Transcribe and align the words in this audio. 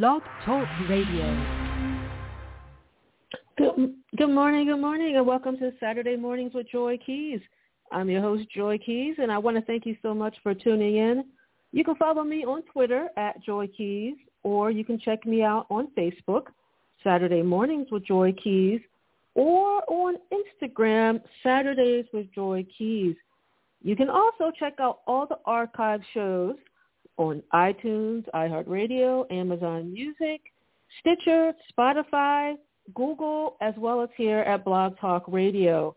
Blog 0.00 0.22
Talk 0.46 0.66
Radio. 0.88 1.26
Good, 3.58 3.94
good 4.16 4.30
morning, 4.30 4.68
good 4.68 4.80
morning, 4.80 5.18
and 5.18 5.26
welcome 5.26 5.58
to 5.58 5.70
Saturday 5.78 6.16
Mornings 6.16 6.54
with 6.54 6.66
Joy 6.70 6.96
Keys. 7.04 7.40
I'm 7.90 8.08
your 8.08 8.22
host, 8.22 8.44
Joy 8.56 8.78
Keys, 8.78 9.16
and 9.18 9.30
I 9.30 9.36
want 9.36 9.58
to 9.58 9.62
thank 9.66 9.84
you 9.84 9.94
so 10.00 10.14
much 10.14 10.34
for 10.42 10.54
tuning 10.54 10.96
in. 10.96 11.24
You 11.72 11.84
can 11.84 11.96
follow 11.96 12.24
me 12.24 12.42
on 12.42 12.62
Twitter 12.72 13.08
at 13.18 13.42
Joy 13.44 13.66
Keys, 13.66 14.14
or 14.42 14.70
you 14.70 14.82
can 14.82 14.98
check 14.98 15.26
me 15.26 15.42
out 15.42 15.66
on 15.68 15.88
Facebook, 15.88 16.44
Saturday 17.04 17.42
Mornings 17.42 17.88
with 17.92 18.06
Joy 18.06 18.32
Keys, 18.42 18.80
or 19.34 19.82
on 19.88 20.16
Instagram, 20.32 21.20
Saturdays 21.42 22.06
with 22.14 22.32
Joy 22.34 22.64
Keys. 22.78 23.14
You 23.82 23.94
can 23.94 24.08
also 24.08 24.52
check 24.58 24.80
out 24.80 25.00
all 25.06 25.26
the 25.26 25.38
archive 25.44 26.00
shows 26.14 26.56
on 27.16 27.42
iTunes, 27.52 28.24
iHeartRadio, 28.34 29.30
Amazon 29.30 29.92
Music, 29.92 30.40
Stitcher, 31.00 31.52
Spotify, 31.76 32.54
Google, 32.94 33.56
as 33.60 33.74
well 33.76 34.02
as 34.02 34.08
here 34.16 34.40
at 34.40 34.64
Blog 34.64 34.98
Talk 34.98 35.24
Radio. 35.28 35.94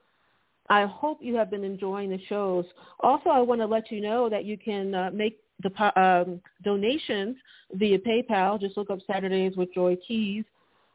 I 0.70 0.86
hope 0.86 1.20
you 1.22 1.36
have 1.36 1.52
been 1.52 1.64
enjoying 1.64 2.10
the 2.10 2.20
shows. 2.28 2.66
Also, 3.02 3.30
I 3.30 3.40
want 3.40 3.62
to 3.62 3.68
let 3.68 3.92
you 3.92 4.02
know 4.02 4.30
that 4.30 4.46
you 4.46 4.58
can 4.58 4.96
uh, 4.96 5.12
make 5.14 5.40
the, 5.62 6.02
um, 6.02 6.42
donations 6.64 7.38
via 7.74 8.00
PayPal. 8.00 8.60
Just 8.60 8.78
look 8.78 8.90
up 8.90 9.00
Saturdays 9.06 9.56
with 9.56 9.74
Joy 9.74 9.98
Keys 10.08 10.44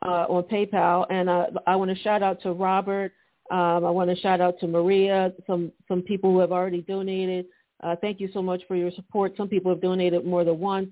uh, 0.05 0.27
on 0.29 0.43
PayPal. 0.45 1.07
And 1.11 1.29
uh, 1.29 1.47
I 1.67 1.77
want 1.77 1.91
to 1.91 2.03
shout 2.03 2.23
out 2.23 2.43
to 2.43 2.53
Robert. 2.53 3.13
Um, 3.51 3.85
I 3.85 3.91
want 3.91 4.11
to 4.11 4.17
shout 4.17 4.41
out 4.41 4.59
to 4.61 4.67
Maria, 4.67 5.33
some, 5.47 5.73
some 5.89 6.03
people 6.03 6.33
who 6.33 6.39
have 6.41 6.53
already 6.53 6.83
donated. 6.83 7.47
Uh, 7.83 7.97
thank 8.01 8.21
you 8.21 8.29
so 8.33 8.43
much 8.43 8.63
for 8.69 8.77
your 8.77 8.91
support. 8.93 9.35
Some 9.37 9.49
people 9.49 9.71
have 9.73 9.81
donated 9.81 10.25
more 10.25 10.45
than 10.45 10.59
once. 10.59 10.91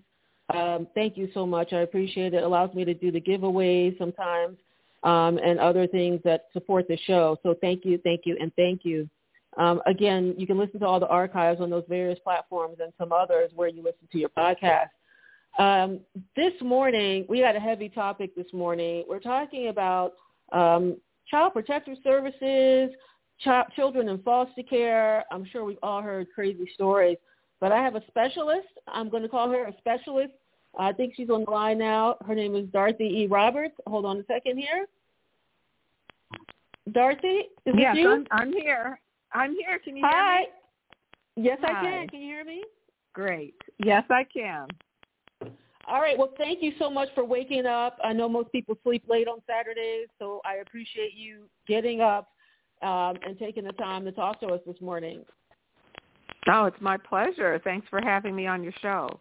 Um, 0.55 0.87
thank 0.95 1.17
you 1.17 1.29
so 1.35 1.47
much. 1.47 1.73
I 1.73 1.81
appreciate 1.81 2.33
it. 2.33 2.39
It 2.39 2.43
allows 2.43 2.75
me 2.75 2.85
to 2.85 2.95
do 2.95 3.13
the 3.13 3.21
giveaways 3.21 3.99
sometimes 3.99 4.57
um, 5.03 5.39
and 5.39 5.59
other 5.59 5.87
things 5.87 6.21
that 6.25 6.47
support 6.53 6.89
the 6.89 6.97
show. 7.07 7.37
So 7.43 7.55
thank 7.61 7.85
you, 7.85 7.99
thank 8.03 8.23
you, 8.25 8.37
and 8.41 8.53
thank 8.57 8.85
you. 8.85 9.09
Um, 9.59 9.83
again, 9.87 10.35
you 10.39 10.47
can 10.47 10.59
listen 10.59 10.81
to 10.81 10.87
all 10.87 11.01
the 11.01 11.09
archives 11.09 11.61
on 11.61 11.69
those 11.69 11.85
various 11.89 12.19
platforms 12.21 12.79
and 12.81 12.93
some 12.99 13.13
others 13.13 13.51
where 13.55 13.69
you 13.69 13.83
listen 13.83 14.09
to 14.13 14.19
your 14.19 14.29
podcast. 14.31 14.89
Um, 15.59 16.01
this 16.37 16.53
morning, 16.63 17.27
we 17.29 17.41
had 17.41 17.57
a 17.57 17.61
heavy 17.61 17.89
topic 17.89 18.35
this 18.37 18.47
morning. 18.53 19.05
We're 19.09 19.19
talking 19.19 19.69
about 19.69 20.13
um, 20.53 20.97
child 21.29 21.53
protective 21.53 21.97
services, 22.05 22.91
ch- 23.41 23.75
children 23.75 24.09
in 24.09 24.23
foster 24.23 24.63
care. 24.63 25.25
I'm 25.31 25.45
sure 25.45 25.65
we've 25.65 25.79
all 25.83 26.03
heard 26.03 26.29
crazy 26.35 26.71
stories, 26.75 27.19
but 27.61 27.73
I 27.73 27.83
have 27.83 27.95
a 27.95 28.03
specialist. 28.09 28.69
I'm 28.87 29.09
going 29.09 29.23
to 29.23 29.29
call 29.29 29.51
her 29.51 29.67
a 29.67 29.77
specialist 29.79 30.33
I 30.77 30.93
think 30.93 31.15
she's 31.17 31.31
on 31.31 31.45
the 31.45 31.51
line 31.51 31.79
now. 31.79 32.17
Her 32.27 32.35
name 32.35 32.55
is 32.55 32.67
Dorothy 32.73 33.05
E. 33.05 33.27
Roberts. 33.27 33.75
Hold 33.87 34.05
on 34.05 34.19
a 34.19 34.25
second 34.25 34.59
here. 34.59 34.87
Dorothy, 36.93 37.49
is 37.67 37.75
yes, 37.77 37.97
you? 37.97 38.11
I'm, 38.11 38.27
I'm 38.31 38.53
here. 38.53 38.99
I'm 39.33 39.53
here. 39.53 39.79
Can 39.79 39.97
you 39.97 40.05
Hi. 40.07 40.11
hear 40.17 40.41
me? 40.41 40.47
Hi. 41.37 41.55
Yes, 41.57 41.59
Hi. 41.63 41.79
I 41.79 41.83
can. 41.83 42.09
Can 42.09 42.21
you 42.21 42.27
hear 42.27 42.45
me? 42.45 42.63
Great. 43.13 43.55
Yes, 43.85 44.05
I 44.11 44.25
can. 44.25 44.69
All 45.87 46.01
right. 46.01 46.17
Well, 46.17 46.33
thank 46.39 46.63
you 46.63 46.73
so 46.79 46.91
much 46.91 47.09
for 47.15 47.25
waking 47.25 47.67
up. 47.67 47.99
I 48.03 48.13
know 48.13 48.29
most 48.29 48.53
people 48.53 48.79
sleep 48.83 49.03
late 49.09 49.27
on 49.27 49.41
Saturdays, 49.47 50.09
so 50.19 50.41
I 50.45 50.57
appreciate 50.57 51.15
you 51.15 51.49
getting 51.67 52.01
up 52.01 52.29
um, 52.83 53.17
and 53.27 53.39
taking 53.39 53.65
the 53.65 53.73
time 53.73 54.05
to 54.05 54.13
talk 54.13 54.41
to 54.41 54.47
us 54.49 54.61
this 54.67 54.81
morning. 54.81 55.25
Oh, 56.51 56.65
it's 56.65 56.81
my 56.81 56.97
pleasure. 56.97 57.61
Thanks 57.65 57.87
for 57.89 58.01
having 58.01 58.35
me 58.35 58.47
on 58.47 58.63
your 58.63 58.73
show. 58.81 59.21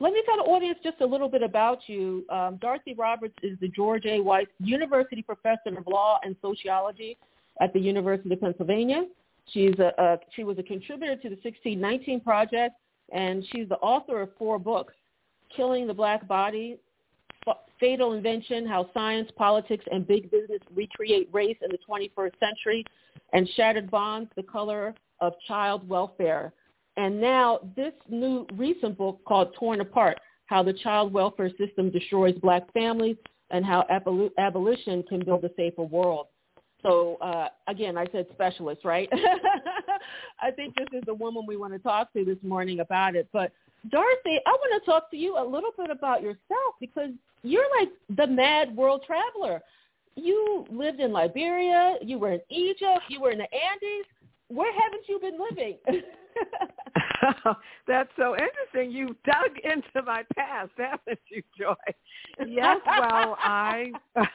Let 0.00 0.12
me 0.12 0.22
tell 0.26 0.36
the 0.36 0.44
audience 0.44 0.78
just 0.82 1.00
a 1.00 1.06
little 1.06 1.28
bit 1.28 1.42
about 1.42 1.80
you. 1.88 2.24
Um, 2.30 2.56
Dorothy 2.60 2.94
Roberts 2.94 3.34
is 3.42 3.58
the 3.60 3.68
George 3.68 4.06
A. 4.06 4.20
Weiss 4.20 4.46
University 4.60 5.22
Professor 5.22 5.76
of 5.76 5.86
Law 5.86 6.20
and 6.22 6.36
Sociology 6.40 7.16
at 7.60 7.72
the 7.72 7.80
University 7.80 8.32
of 8.32 8.40
Pennsylvania. 8.40 9.06
She's 9.52 9.74
a, 9.78 9.92
a, 9.98 10.18
she 10.36 10.44
was 10.44 10.58
a 10.58 10.62
contributor 10.62 11.16
to 11.16 11.28
the 11.28 11.36
1619 11.42 12.20
Project, 12.20 12.76
and 13.12 13.44
she's 13.50 13.68
the 13.68 13.78
author 13.78 14.20
of 14.20 14.30
four 14.38 14.58
books, 14.58 14.94
Killing 15.54 15.86
the 15.86 15.94
Black 15.94 16.28
Body, 16.28 16.78
Fatal 17.80 18.12
Invention, 18.12 18.66
How 18.66 18.88
Science, 18.94 19.30
Politics, 19.36 19.84
and 19.90 20.06
Big 20.06 20.30
Business 20.30 20.60
Recreate 20.74 21.28
Race 21.32 21.56
in 21.62 21.70
the 21.70 21.78
21st 21.88 22.32
Century, 22.40 22.84
and 23.32 23.48
Shattered 23.56 23.90
Bonds, 23.90 24.30
The 24.36 24.42
Color 24.42 24.94
of 25.20 25.34
Child 25.46 25.88
Welfare. 25.88 26.52
And 26.96 27.20
now 27.20 27.60
this 27.76 27.92
new 28.08 28.46
recent 28.54 28.98
book 28.98 29.20
called 29.26 29.54
Torn 29.58 29.80
Apart, 29.80 30.18
How 30.46 30.62
the 30.62 30.72
Child 30.72 31.12
Welfare 31.12 31.50
System 31.58 31.90
Destroys 31.90 32.34
Black 32.42 32.72
Families 32.72 33.16
and 33.50 33.64
How 33.64 33.84
Abol- 33.90 34.30
Abolition 34.38 35.02
Can 35.04 35.24
Build 35.24 35.44
a 35.44 35.50
Safer 35.56 35.82
World. 35.82 36.26
So 36.82 37.16
uh, 37.20 37.48
again, 37.66 37.96
I 37.96 38.06
said 38.12 38.26
specialist, 38.32 38.84
right? 38.84 39.08
I 40.40 40.50
think 40.50 40.74
this 40.76 40.86
is 40.92 41.02
the 41.06 41.14
woman 41.14 41.44
we 41.46 41.56
want 41.56 41.72
to 41.72 41.78
talk 41.78 42.12
to 42.12 42.24
this 42.24 42.38
morning 42.42 42.80
about 42.80 43.16
it. 43.16 43.28
But 43.32 43.52
Dorothy, 43.90 44.38
I 44.46 44.50
want 44.50 44.82
to 44.82 44.90
talk 44.90 45.10
to 45.10 45.16
you 45.16 45.36
a 45.38 45.44
little 45.44 45.70
bit 45.76 45.90
about 45.90 46.22
yourself 46.22 46.74
because 46.80 47.10
you're 47.42 47.66
like 47.78 47.90
the 48.16 48.26
mad 48.26 48.74
world 48.74 49.04
traveler. 49.06 49.60
You 50.16 50.66
lived 50.70 51.00
in 51.00 51.12
Liberia, 51.12 51.96
you 52.02 52.18
were 52.18 52.32
in 52.32 52.40
Egypt, 52.50 53.02
you 53.08 53.20
were 53.20 53.30
in 53.30 53.38
the 53.38 53.44
Andes. 53.44 54.06
Where 54.48 54.72
haven't 54.72 55.02
you 55.08 55.20
been 55.20 55.38
living? 55.38 55.78
That's 57.86 58.10
so 58.16 58.34
interesting. 58.34 58.90
You 58.90 59.16
dug 59.24 59.58
into 59.62 60.02
my 60.04 60.24
past, 60.36 60.70
haven't 60.76 61.20
you, 61.28 61.42
Joy? 61.58 61.74
Yes. 62.46 62.78
Well, 62.86 63.36
I 63.40 63.92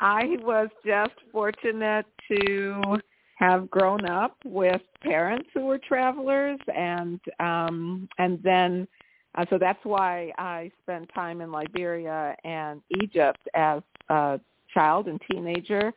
I 0.00 0.36
was 0.42 0.68
just 0.84 1.12
fortunate 1.30 2.06
to 2.28 2.98
have 3.40 3.70
grown 3.70 4.04
up 4.04 4.36
with 4.44 4.82
parents 5.02 5.48
who 5.54 5.64
were 5.64 5.78
travelers, 5.78 6.58
and 6.76 7.18
um, 7.40 8.06
and 8.18 8.38
then 8.44 8.86
uh, 9.34 9.46
so 9.48 9.58
that's 9.58 9.82
why 9.82 10.30
I 10.36 10.70
spent 10.82 11.10
time 11.14 11.40
in 11.40 11.50
Liberia 11.50 12.36
and 12.44 12.82
Egypt 13.02 13.40
as 13.54 13.82
a 14.10 14.38
child 14.72 15.08
and 15.08 15.18
teenager, 15.30 15.90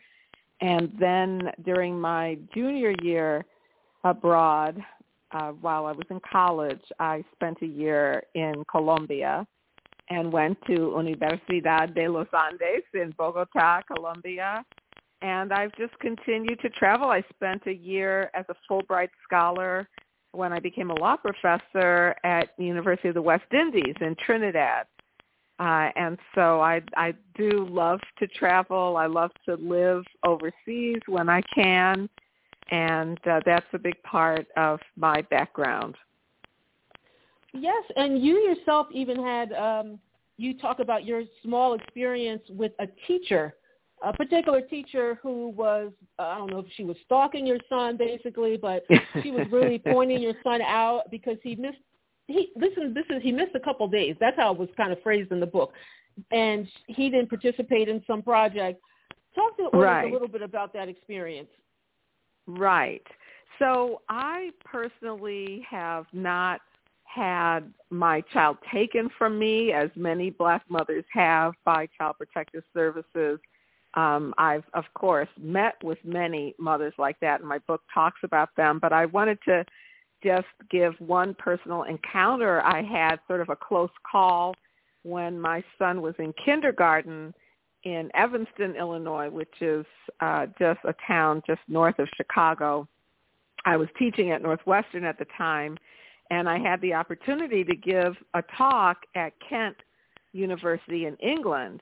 and 0.61 0.89
then 0.97 1.51
during 1.65 1.99
my 1.99 2.37
junior 2.55 2.95
year 3.01 3.45
abroad, 4.05 4.81
uh, 5.31 5.51
while 5.51 5.85
I 5.85 5.91
was 5.91 6.05
in 6.09 6.21
college, 6.31 6.81
I 6.99 7.25
spent 7.35 7.57
a 7.61 7.67
year 7.67 8.23
in 8.35 8.63
Colombia 8.71 9.45
and 10.09 10.31
went 10.31 10.57
to 10.67 10.93
Universidad 10.95 11.93
de 11.93 12.07
los 12.07 12.27
Andes 12.33 12.83
in 12.93 13.13
Bogota, 13.17 13.81
Colombia. 13.81 14.63
And 15.23 15.51
I've 15.51 15.71
just 15.77 15.97
continued 15.99 16.59
to 16.61 16.69
travel. 16.69 17.09
I 17.09 17.23
spent 17.33 17.63
a 17.65 17.73
year 17.73 18.29
as 18.35 18.45
a 18.49 18.55
Fulbright 18.69 19.09
scholar 19.23 19.87
when 20.33 20.53
I 20.53 20.59
became 20.59 20.91
a 20.91 20.95
law 20.95 21.15
professor 21.15 22.15
at 22.23 22.49
the 22.57 22.65
University 22.65 23.07
of 23.07 23.15
the 23.15 23.21
West 23.21 23.51
Indies 23.51 23.95
in 24.01 24.15
Trinidad. 24.25 24.85
Uh, 25.59 25.89
and 25.95 26.17
so 26.35 26.61
I, 26.61 26.81
I 26.95 27.13
do 27.35 27.65
love 27.69 27.99
to 28.19 28.27
travel. 28.27 28.97
I 28.97 29.05
love 29.07 29.31
to 29.45 29.55
live 29.55 30.03
overseas 30.23 30.99
when 31.07 31.29
I 31.29 31.41
can 31.55 32.09
and 32.71 33.19
uh, 33.27 33.39
that's 33.45 33.65
a 33.73 33.77
big 33.77 34.01
part 34.03 34.47
of 34.57 34.79
my 34.95 35.21
background. 35.23 35.95
Yes, 37.53 37.83
and 37.95 38.23
you 38.23 38.37
yourself 38.39 38.87
even 38.91 39.23
had 39.23 39.53
um, 39.53 39.99
you 40.37 40.57
talk 40.57 40.79
about 40.79 41.05
your 41.05 41.23
small 41.43 41.75
experience 41.75 42.41
with 42.49 42.71
a 42.79 42.87
teacher, 43.07 43.53
a 44.03 44.11
particular 44.11 44.61
teacher 44.61 45.17
who 45.23 45.49
was 45.49 45.91
I 46.19 46.37
don't 46.37 46.51
know 46.51 46.59
if 46.59 46.65
she 46.75 46.83
was 46.83 46.97
stalking 47.05 47.47
your 47.47 47.59
son 47.69 47.97
basically, 47.97 48.57
but 48.57 48.85
she 49.21 49.31
was 49.31 49.47
really 49.51 49.79
pointing 49.85 50.21
your 50.21 50.33
son 50.43 50.61
out 50.61 51.09
because 51.09 51.37
he 51.41 51.55
missed 51.55 51.77
he 52.27 52.51
listen 52.55 52.93
this 52.93 53.05
is 53.09 53.23
he 53.23 53.31
missed 53.31 53.55
a 53.55 53.59
couple 53.59 53.87
days. 53.87 54.15
That's 54.19 54.37
how 54.37 54.51
it 54.51 54.59
was 54.59 54.69
kind 54.75 54.91
of 54.91 55.01
phrased 55.01 55.31
in 55.31 55.39
the 55.39 55.45
book, 55.45 55.73
and 56.31 56.67
he 56.87 57.09
didn't 57.09 57.29
participate 57.29 57.87
in 57.87 58.03
some 58.05 58.21
project. 58.21 58.81
Talk 59.35 59.57
to 59.57 59.63
us 59.63 59.69
right. 59.73 60.07
a 60.07 60.13
little 60.13 60.27
bit 60.27 60.43
about 60.43 60.73
that 60.73 60.89
experience. 60.89 61.49
Right. 62.45 63.01
So 63.59 64.01
I 64.09 64.51
personally 64.63 65.65
have 65.69 66.05
not 66.11 66.61
had 67.05 67.71
my 67.89 68.21
child 68.33 68.57
taken 68.73 69.09
from 69.17 69.37
me 69.37 69.71
as 69.71 69.89
many 69.95 70.31
black 70.31 70.63
mothers 70.69 71.05
have 71.13 71.53
by 71.63 71.87
child 71.97 72.15
protective 72.17 72.63
services. 72.73 73.39
Um, 73.95 74.33
I've, 74.37 74.63
of 74.73 74.85
course, 74.95 75.29
met 75.39 75.75
with 75.83 75.99
many 76.03 76.55
mothers 76.57 76.93
like 76.97 77.19
that, 77.19 77.41
and 77.41 77.49
my 77.49 77.59
book 77.59 77.81
talks 77.93 78.19
about 78.23 78.49
them. 78.55 78.79
But 78.79 78.91
I 78.91 79.05
wanted 79.05 79.39
to 79.45 79.65
just 80.23 80.47
give 80.71 80.93
one 80.99 81.35
personal 81.35 81.83
encounter 81.83 82.61
I 82.61 82.81
had, 82.81 83.19
sort 83.27 83.41
of 83.41 83.49
a 83.49 83.55
close 83.55 83.91
call, 84.09 84.55
when 85.03 85.39
my 85.39 85.63
son 85.77 86.01
was 86.01 86.15
in 86.17 86.33
kindergarten 86.43 87.33
in 87.83 88.09
Evanston, 88.15 88.75
Illinois, 88.75 89.29
which 89.29 89.61
is 89.61 89.85
uh, 90.21 90.47
just 90.57 90.79
a 90.85 90.95
town 91.05 91.43
just 91.45 91.59
north 91.67 91.99
of 91.99 92.07
Chicago. 92.15 92.87
I 93.65 93.77
was 93.77 93.89
teaching 93.99 94.31
at 94.31 94.41
Northwestern 94.41 95.03
at 95.03 95.19
the 95.19 95.27
time, 95.37 95.77
and 96.31 96.49
I 96.49 96.57
had 96.57 96.81
the 96.81 96.93
opportunity 96.93 97.63
to 97.63 97.75
give 97.75 98.15
a 98.33 98.41
talk 98.57 99.05
at 99.15 99.33
Kent 99.47 99.75
University 100.31 101.05
in 101.05 101.15
England. 101.17 101.81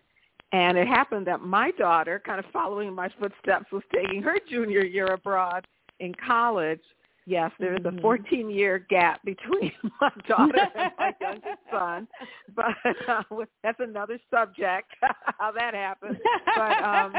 And 0.54 0.78
it 0.78 0.88
happened 0.88 1.28
that 1.28 1.42
my 1.42 1.72
daughter, 1.72 2.22
kind 2.26 2.40
of 2.40 2.46
following 2.52 2.94
my 2.94 3.10
footsteps, 3.20 3.72
was 3.72 3.84
taking 3.94 4.22
her 4.22 4.38
junior 4.50 4.84
year 4.84 5.08
abroad 5.08 5.66
in 6.00 6.14
college. 6.16 6.82
Yes, 7.26 7.52
there 7.60 7.74
is 7.74 7.86
a 7.86 7.92
14-year 7.92 8.80
mm-hmm. 8.80 8.96
gap 8.96 9.24
between 9.24 9.72
my 10.02 10.12
daughter 10.28 10.68
and 10.76 10.92
my 10.98 11.14
youngest 11.22 11.60
son, 11.72 12.08
but 12.56 12.66
uh, 13.08 13.24
that's 13.64 13.80
another 13.80 14.20
subject 14.30 14.92
how 15.40 15.52
that 15.52 15.74
happened. 15.74 16.18
But 16.56 16.84
um, 16.84 17.14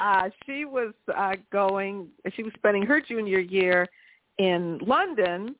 uh, 0.00 0.30
she 0.46 0.64
was 0.64 0.94
uh, 1.14 1.34
going, 1.52 2.08
she 2.34 2.42
was 2.42 2.52
spending 2.56 2.84
her 2.86 3.00
junior 3.00 3.38
year 3.38 3.86
in 4.38 4.78
London, 4.78 5.54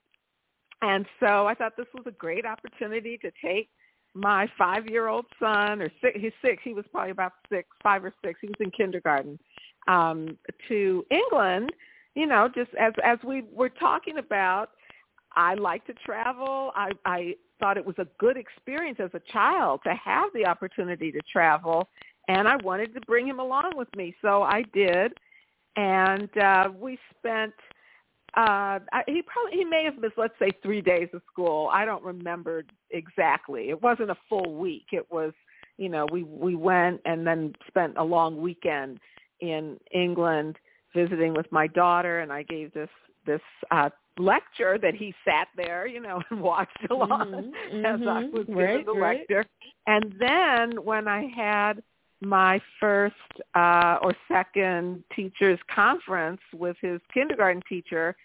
and 0.81 1.07
so 1.21 1.47
I 1.47 1.55
thought 1.55 1.77
this 1.77 1.87
was 1.95 2.05
a 2.07 2.13
great 2.13 2.47
opportunity 2.47 3.19
to 3.19 3.31
take 3.45 3.69
my 4.19 4.49
five-year-old 4.59 5.27
son, 5.39 5.81
or 5.81 5.91
six, 6.01 6.19
he's 6.21 6.33
six, 6.43 6.63
he 6.65 6.75
was 6.75 6.85
probably 6.91 7.13
about 7.13 7.33
six, 7.49 7.69
five 7.83 8.05
or 8.05 8.13
six, 8.25 8.41
he 8.41 8.49
was 8.49 8.57
in 8.61 8.71
kindergarten, 8.71 9.39
um, 9.87 10.37
to 10.69 11.07
England, 11.11 11.71
you 12.15 12.27
know, 12.27 12.49
just 12.53 12.71
as 12.75 12.93
as 13.05 13.19
we 13.25 13.45
were 13.53 13.69
talking 13.69 14.19
about, 14.19 14.71
I 15.37 15.55
like 15.55 15.87
to 15.87 15.95
travel. 15.95 16.73
I, 16.75 16.91
I 17.05 17.37
thought 17.61 17.77
it 17.77 17.87
was 17.87 17.95
a 17.99 18.09
good 18.19 18.37
experience 18.37 18.99
as 19.01 19.11
a 19.15 19.21
child 19.33 19.81
to 19.85 19.95
have 19.95 20.31
the 20.35 20.47
opportunity 20.47 21.13
to 21.13 21.21
travel, 21.33 21.89
and 22.27 22.49
I 22.49 22.57
wanted 22.57 22.93
to 22.95 23.01
bring 23.03 23.27
him 23.27 23.39
along 23.39 23.73
with 23.77 23.95
me, 23.97 24.15
so 24.21 24.43
I 24.43 24.65
did, 24.73 25.13
and 25.77 26.37
uh, 26.39 26.71
we 26.77 26.99
spent 27.17 27.55
uh 28.39 28.79
he 29.07 29.23
probably 29.23 29.59
he 29.59 29.65
may 29.65 29.85
have 29.85 29.99
missed 29.99 30.17
let's 30.17 30.39
say 30.39 30.51
three 30.63 30.81
days 30.81 31.09
of 31.13 31.21
school. 31.31 31.71
I 31.73 31.85
don't 31.85 32.05
remember 32.05 32.65
exactly. 32.91 33.69
It 33.69 33.83
wasn't 33.83 34.11
a 34.11 34.17
full 34.29 34.55
week. 34.55 34.87
It 34.93 35.07
was 35.11 35.33
you 35.79 35.89
know 35.89 36.07
we 36.13 36.25
we 36.25 36.55
went 36.55 37.01
and 37.05 37.27
then 37.27 37.55
spent 37.67 37.95
a 37.97 38.05
long 38.05 38.41
weekend 38.41 38.99
in 39.41 39.79
england 39.95 40.57
visiting 40.95 41.33
with 41.33 41.47
my 41.51 41.67
daughter 41.69 42.21
and 42.21 42.33
i 42.33 42.43
gave 42.43 42.73
this 42.75 42.91
this 43.25 43.41
uh 43.71 43.89
lecture 44.19 44.79
that 44.83 44.95
he 44.95 45.15
sat 45.25 45.47
there 45.57 45.87
you 45.87 46.01
know 46.01 46.21
and 46.31 46.41
watched 46.41 46.91
along 46.91 47.53
mm-hmm, 47.73 47.87
as 47.87 48.01
i 48.07 48.25
was 48.25 48.45
giving 48.47 48.57
right, 48.57 48.87
the 48.87 48.93
right. 48.93 49.19
lecture. 49.21 49.45
And 49.87 50.15
then 50.19 50.85
when 50.85 51.09
i 51.09 51.31
had 51.35 51.83
my 52.21 52.61
first 52.81 53.15
uh, 53.55 53.99
or 54.03 54.13
second 54.27 55.05
teachers 55.15 55.59
conference 55.73 56.41
with 56.53 56.77
his 56.83 57.01
kindergarten 57.15 57.63
teacher, 57.69 58.17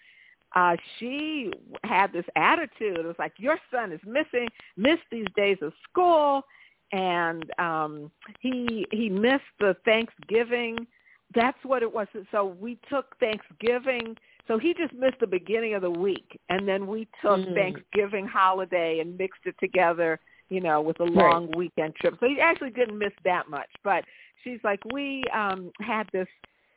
uh, 0.55 0.75
she 0.97 1.51
had 1.83 2.13
this 2.13 2.25
attitude. 2.35 2.97
It 2.97 3.05
was 3.05 3.15
like, 3.17 3.33
your 3.37 3.57
son 3.71 3.91
is 3.91 3.99
missing, 4.05 4.47
missed 4.77 5.03
these 5.11 5.25
days 5.35 5.57
of 5.61 5.73
school, 5.89 6.43
and 6.91 7.45
um, 7.59 8.11
he 8.39 8.85
he 8.91 9.09
missed 9.09 9.41
the 9.59 9.75
Thanksgiving. 9.83 10.85
That's 11.33 11.57
what 11.63 11.81
it 11.81 11.91
was. 11.91 12.07
So 12.31 12.55
we 12.59 12.77
took 12.89 13.17
Thanksgiving. 13.19 14.15
So 14.47 14.59
he 14.59 14.73
just 14.73 14.93
missed 14.93 15.19
the 15.19 15.27
beginning 15.27 15.73
of 15.73 15.81
the 15.81 15.89
week, 15.89 16.39
and 16.49 16.67
then 16.67 16.85
we 16.85 17.07
took 17.21 17.39
mm. 17.39 17.55
Thanksgiving 17.55 18.27
holiday 18.27 18.99
and 18.99 19.17
mixed 19.17 19.41
it 19.45 19.55
together, 19.59 20.19
you 20.49 20.59
know, 20.59 20.81
with 20.81 20.99
a 20.99 21.05
long 21.05 21.47
right. 21.47 21.57
weekend 21.57 21.95
trip. 21.95 22.15
So 22.19 22.27
he 22.27 22.39
actually 22.39 22.71
didn't 22.71 22.99
miss 22.99 23.13
that 23.23 23.49
much. 23.49 23.69
But 23.83 24.03
she's 24.43 24.59
like, 24.63 24.81
we 24.93 25.23
um, 25.33 25.71
had 25.79 26.07
this 26.11 26.27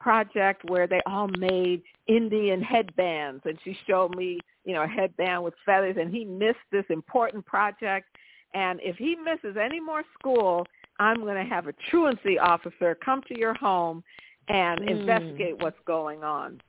project 0.00 0.62
where 0.69 0.87
they 0.87 1.00
all 1.06 1.28
made 1.38 1.82
Indian 2.06 2.62
headbands 2.62 3.43
and 3.44 3.58
she 3.64 3.76
showed 3.87 4.14
me, 4.16 4.38
you 4.64 4.75
know, 4.75 4.82
a 4.82 4.87
headband 4.87 5.43
with 5.43 5.54
feathers 5.64 5.96
and 5.98 6.14
he 6.14 6.25
missed 6.25 6.58
this 6.70 6.84
important 6.90 7.44
project 7.46 8.08
and 8.54 8.81
if 8.82 8.96
he 8.96 9.16
misses 9.16 9.56
any 9.62 9.81
more 9.81 10.02
school, 10.19 10.66
I'm 10.98 11.20
going 11.20 11.37
to 11.37 11.48
have 11.48 11.66
a 11.66 11.75
truancy 11.90 12.38
officer 12.38 12.96
come 13.04 13.20
to 13.28 13.38
your 13.38 13.52
home 13.54 14.02
and 14.48 14.81
mm. 14.81 14.90
investigate 14.90 15.62
what's 15.62 15.78
going 15.87 16.25
on. 16.25 16.60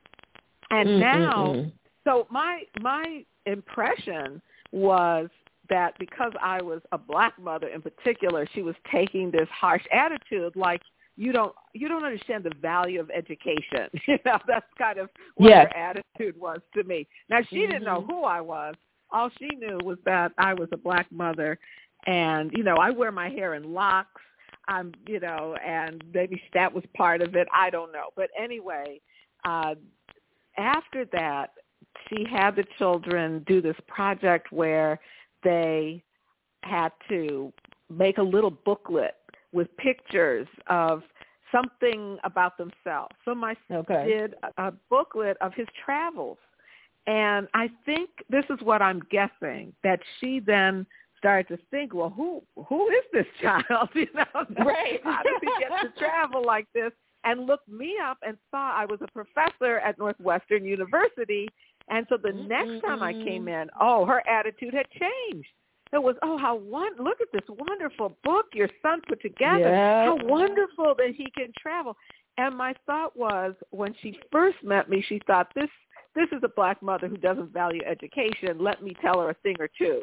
And 0.70 0.88
Mm-mm-mm. 0.88 1.00
now 1.00 1.54
mm. 1.56 1.72
so 2.04 2.26
my 2.30 2.62
my 2.80 3.24
impression 3.46 4.42
was 4.72 5.30
that 5.70 5.94
because 5.98 6.32
I 6.42 6.60
was 6.60 6.80
a 6.92 6.98
black 6.98 7.38
mother 7.38 7.68
in 7.68 7.80
particular, 7.80 8.46
she 8.54 8.62
was 8.62 8.74
taking 8.92 9.30
this 9.30 9.48
harsh 9.50 9.82
attitude 9.92 10.56
like 10.56 10.82
you 11.18 11.32
don't 11.32 11.52
you 11.74 11.88
don't 11.88 12.04
understand 12.04 12.44
the 12.44 12.52
value 12.62 13.00
of 13.00 13.10
education. 13.10 13.88
You 14.06 14.18
know, 14.24 14.38
that's 14.46 14.66
kind 14.78 14.98
of 14.98 15.10
what 15.34 15.50
yes. 15.50 15.66
her 15.70 15.76
attitude 15.76 16.40
was 16.40 16.60
to 16.74 16.84
me. 16.84 17.06
Now 17.28 17.40
she 17.50 17.56
mm-hmm. 17.56 17.72
didn't 17.72 17.84
know 17.84 18.04
who 18.08 18.24
I 18.24 18.40
was. 18.40 18.74
All 19.10 19.28
she 19.38 19.48
knew 19.56 19.78
was 19.84 19.98
that 20.04 20.32
I 20.38 20.54
was 20.54 20.68
a 20.72 20.76
black 20.76 21.10
mother 21.10 21.58
and, 22.06 22.50
you 22.54 22.62
know, 22.62 22.76
I 22.76 22.90
wear 22.90 23.12
my 23.12 23.28
hair 23.28 23.54
in 23.54 23.74
locks. 23.74 24.22
I'm, 24.66 24.92
you 25.06 25.18
know, 25.20 25.56
and 25.64 26.02
maybe 26.14 26.40
that 26.54 26.72
was 26.72 26.84
part 26.96 27.20
of 27.20 27.34
it. 27.34 27.48
I 27.54 27.70
don't 27.70 27.92
know. 27.92 28.08
But 28.16 28.30
anyway, 28.38 29.00
uh 29.44 29.74
after 30.56 31.04
that, 31.12 31.50
she 32.08 32.24
had 32.30 32.56
the 32.56 32.64
children 32.78 33.44
do 33.46 33.60
this 33.60 33.76
project 33.86 34.52
where 34.52 34.98
they 35.42 36.02
had 36.62 36.92
to 37.08 37.52
make 37.90 38.18
a 38.18 38.22
little 38.22 38.50
booklet 38.50 39.14
with 39.52 39.68
pictures 39.76 40.46
of 40.68 41.02
something 41.52 42.18
about 42.24 42.58
themselves. 42.58 43.14
So 43.24 43.34
my 43.34 43.54
okay. 43.70 44.06
did 44.06 44.34
a, 44.58 44.68
a 44.68 44.72
booklet 44.90 45.36
of 45.40 45.52
his 45.54 45.66
travels. 45.84 46.38
And 47.06 47.48
I 47.54 47.70
think 47.86 48.10
this 48.28 48.44
is 48.50 48.58
what 48.62 48.82
I'm 48.82 49.00
guessing 49.10 49.72
that 49.82 50.00
she 50.20 50.40
then 50.40 50.86
started 51.16 51.48
to 51.56 51.62
think, 51.70 51.94
well, 51.94 52.10
who 52.10 52.42
who 52.68 52.88
is 52.88 53.04
this 53.12 53.26
child? 53.42 53.88
You 53.94 54.06
know, 54.14 54.64
right? 54.64 55.00
How 55.02 55.22
does 55.22 55.40
he 55.40 55.48
get 55.58 55.70
to 55.82 55.98
travel 55.98 56.44
like 56.44 56.66
this? 56.74 56.92
And 57.24 57.46
looked 57.46 57.68
me 57.68 57.96
up 58.02 58.18
and 58.22 58.38
saw 58.50 58.72
I 58.72 58.84
was 58.84 59.00
a 59.02 59.10
professor 59.10 59.78
at 59.80 59.98
Northwestern 59.98 60.64
University. 60.64 61.48
And 61.90 62.06
so 62.08 62.16
the 62.16 62.28
mm 62.28 62.46
next 62.48 62.82
time 62.84 63.02
I 63.02 63.12
came 63.12 63.48
in, 63.48 63.68
oh, 63.80 64.06
her 64.06 64.22
attitude 64.28 64.72
had 64.72 64.86
changed. 64.90 65.48
It 65.92 66.02
was, 66.02 66.16
oh, 66.22 66.36
how 66.36 66.56
one 66.56 66.92
look 66.98 67.20
at 67.20 67.28
this 67.32 67.48
wonderful 67.48 68.16
book 68.24 68.46
your 68.52 68.68
son 68.82 69.00
put 69.08 69.22
together. 69.22 69.60
Yeah. 69.60 70.04
How 70.04 70.18
wonderful 70.22 70.94
that 70.98 71.14
he 71.16 71.30
can 71.36 71.52
travel. 71.60 71.96
And 72.36 72.56
my 72.56 72.74
thought 72.86 73.16
was, 73.16 73.54
when 73.70 73.94
she 74.02 74.18
first 74.30 74.58
met 74.62 74.88
me, 74.88 75.04
she 75.08 75.20
thought 75.26 75.52
this 75.54 75.68
this 76.14 76.28
is 76.32 76.42
a 76.42 76.48
black 76.48 76.82
mother 76.82 77.06
who 77.06 77.16
doesn't 77.16 77.52
value 77.52 77.80
education. 77.86 78.58
Let 78.58 78.82
me 78.82 78.94
tell 79.00 79.20
her 79.20 79.30
a 79.30 79.34
thing 79.34 79.56
or 79.60 79.68
two. 79.78 80.02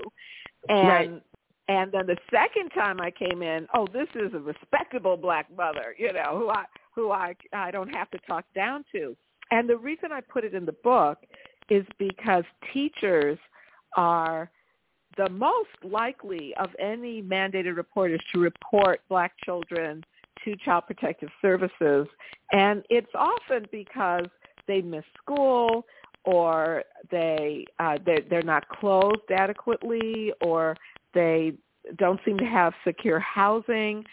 And 0.70 0.88
right. 0.88 1.22
and 1.68 1.92
then 1.92 2.08
the 2.08 2.18
second 2.32 2.70
time 2.70 3.00
I 3.02 3.12
came 3.12 3.42
in, 3.42 3.68
oh, 3.74 3.88
this 3.92 4.08
is 4.16 4.34
a 4.34 4.40
respectable 4.40 5.18
black 5.18 5.48
mother, 5.56 5.96
you 5.98 6.14
know, 6.14 6.38
who 6.38 6.50
I 6.50 6.66
who 6.94 7.12
I 7.12 7.36
I 7.54 7.72
don't 7.72 7.94
have 7.94 8.10
to 8.12 8.18
talk 8.28 8.46
down 8.56 8.86
to. 8.94 9.16
And 9.52 9.70
the 9.70 9.78
reason 9.78 10.12
I 10.12 10.22
put 10.22 10.44
it 10.44 10.54
in 10.54 10.66
the 10.66 10.76
book 10.84 11.20
is 11.70 11.86
because 11.98 12.44
teachers 12.74 13.38
are 13.96 14.50
the 15.18 15.30
most 15.30 15.70
likely 15.84 16.54
of 16.60 16.70
any 16.80 17.22
mandated 17.22 17.78
reporters 17.78 18.22
to 18.34 18.40
report 18.40 19.02
black 19.10 19.34
children 19.44 20.04
to 20.44 20.56
Child 20.58 20.84
Protective 20.88 21.30
Services. 21.42 22.08
And 22.52 22.84
it's 22.90 23.12
often 23.16 23.66
because 23.72 24.26
they 24.68 24.82
miss 24.82 25.06
school 25.22 25.86
or 26.24 26.84
they 27.12 27.66
uh, 27.80 27.98
they're, 28.06 28.22
they're 28.30 28.42
not 28.42 28.68
clothed 28.68 29.32
adequately 29.32 30.34
or 30.42 30.76
they 31.14 31.54
don't 31.98 32.20
seem 32.26 32.38
to 32.38 32.46
have 32.46 32.74
secure 32.84 33.20
housing. 33.20 34.04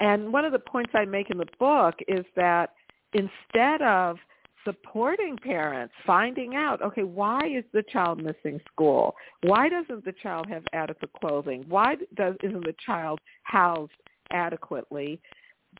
And 0.00 0.32
one 0.32 0.44
of 0.44 0.52
the 0.52 0.58
points 0.58 0.90
I 0.94 1.04
make 1.04 1.30
in 1.30 1.38
the 1.38 1.46
book 1.58 1.94
is 2.08 2.24
that 2.36 2.74
instead 3.12 3.82
of 3.82 4.16
supporting 4.64 5.36
parents, 5.36 5.94
finding 6.06 6.54
out, 6.54 6.82
okay, 6.82 7.02
why 7.02 7.46
is 7.46 7.64
the 7.72 7.82
child 7.84 8.22
missing 8.22 8.60
school? 8.70 9.14
Why 9.42 9.68
doesn't 9.68 10.04
the 10.04 10.14
child 10.22 10.48
have 10.48 10.64
adequate 10.72 11.12
clothing? 11.20 11.64
Why 11.68 11.96
does, 12.14 12.36
isn't 12.42 12.64
the 12.64 12.74
child 12.84 13.20
housed 13.42 13.92
adequately? 14.30 15.20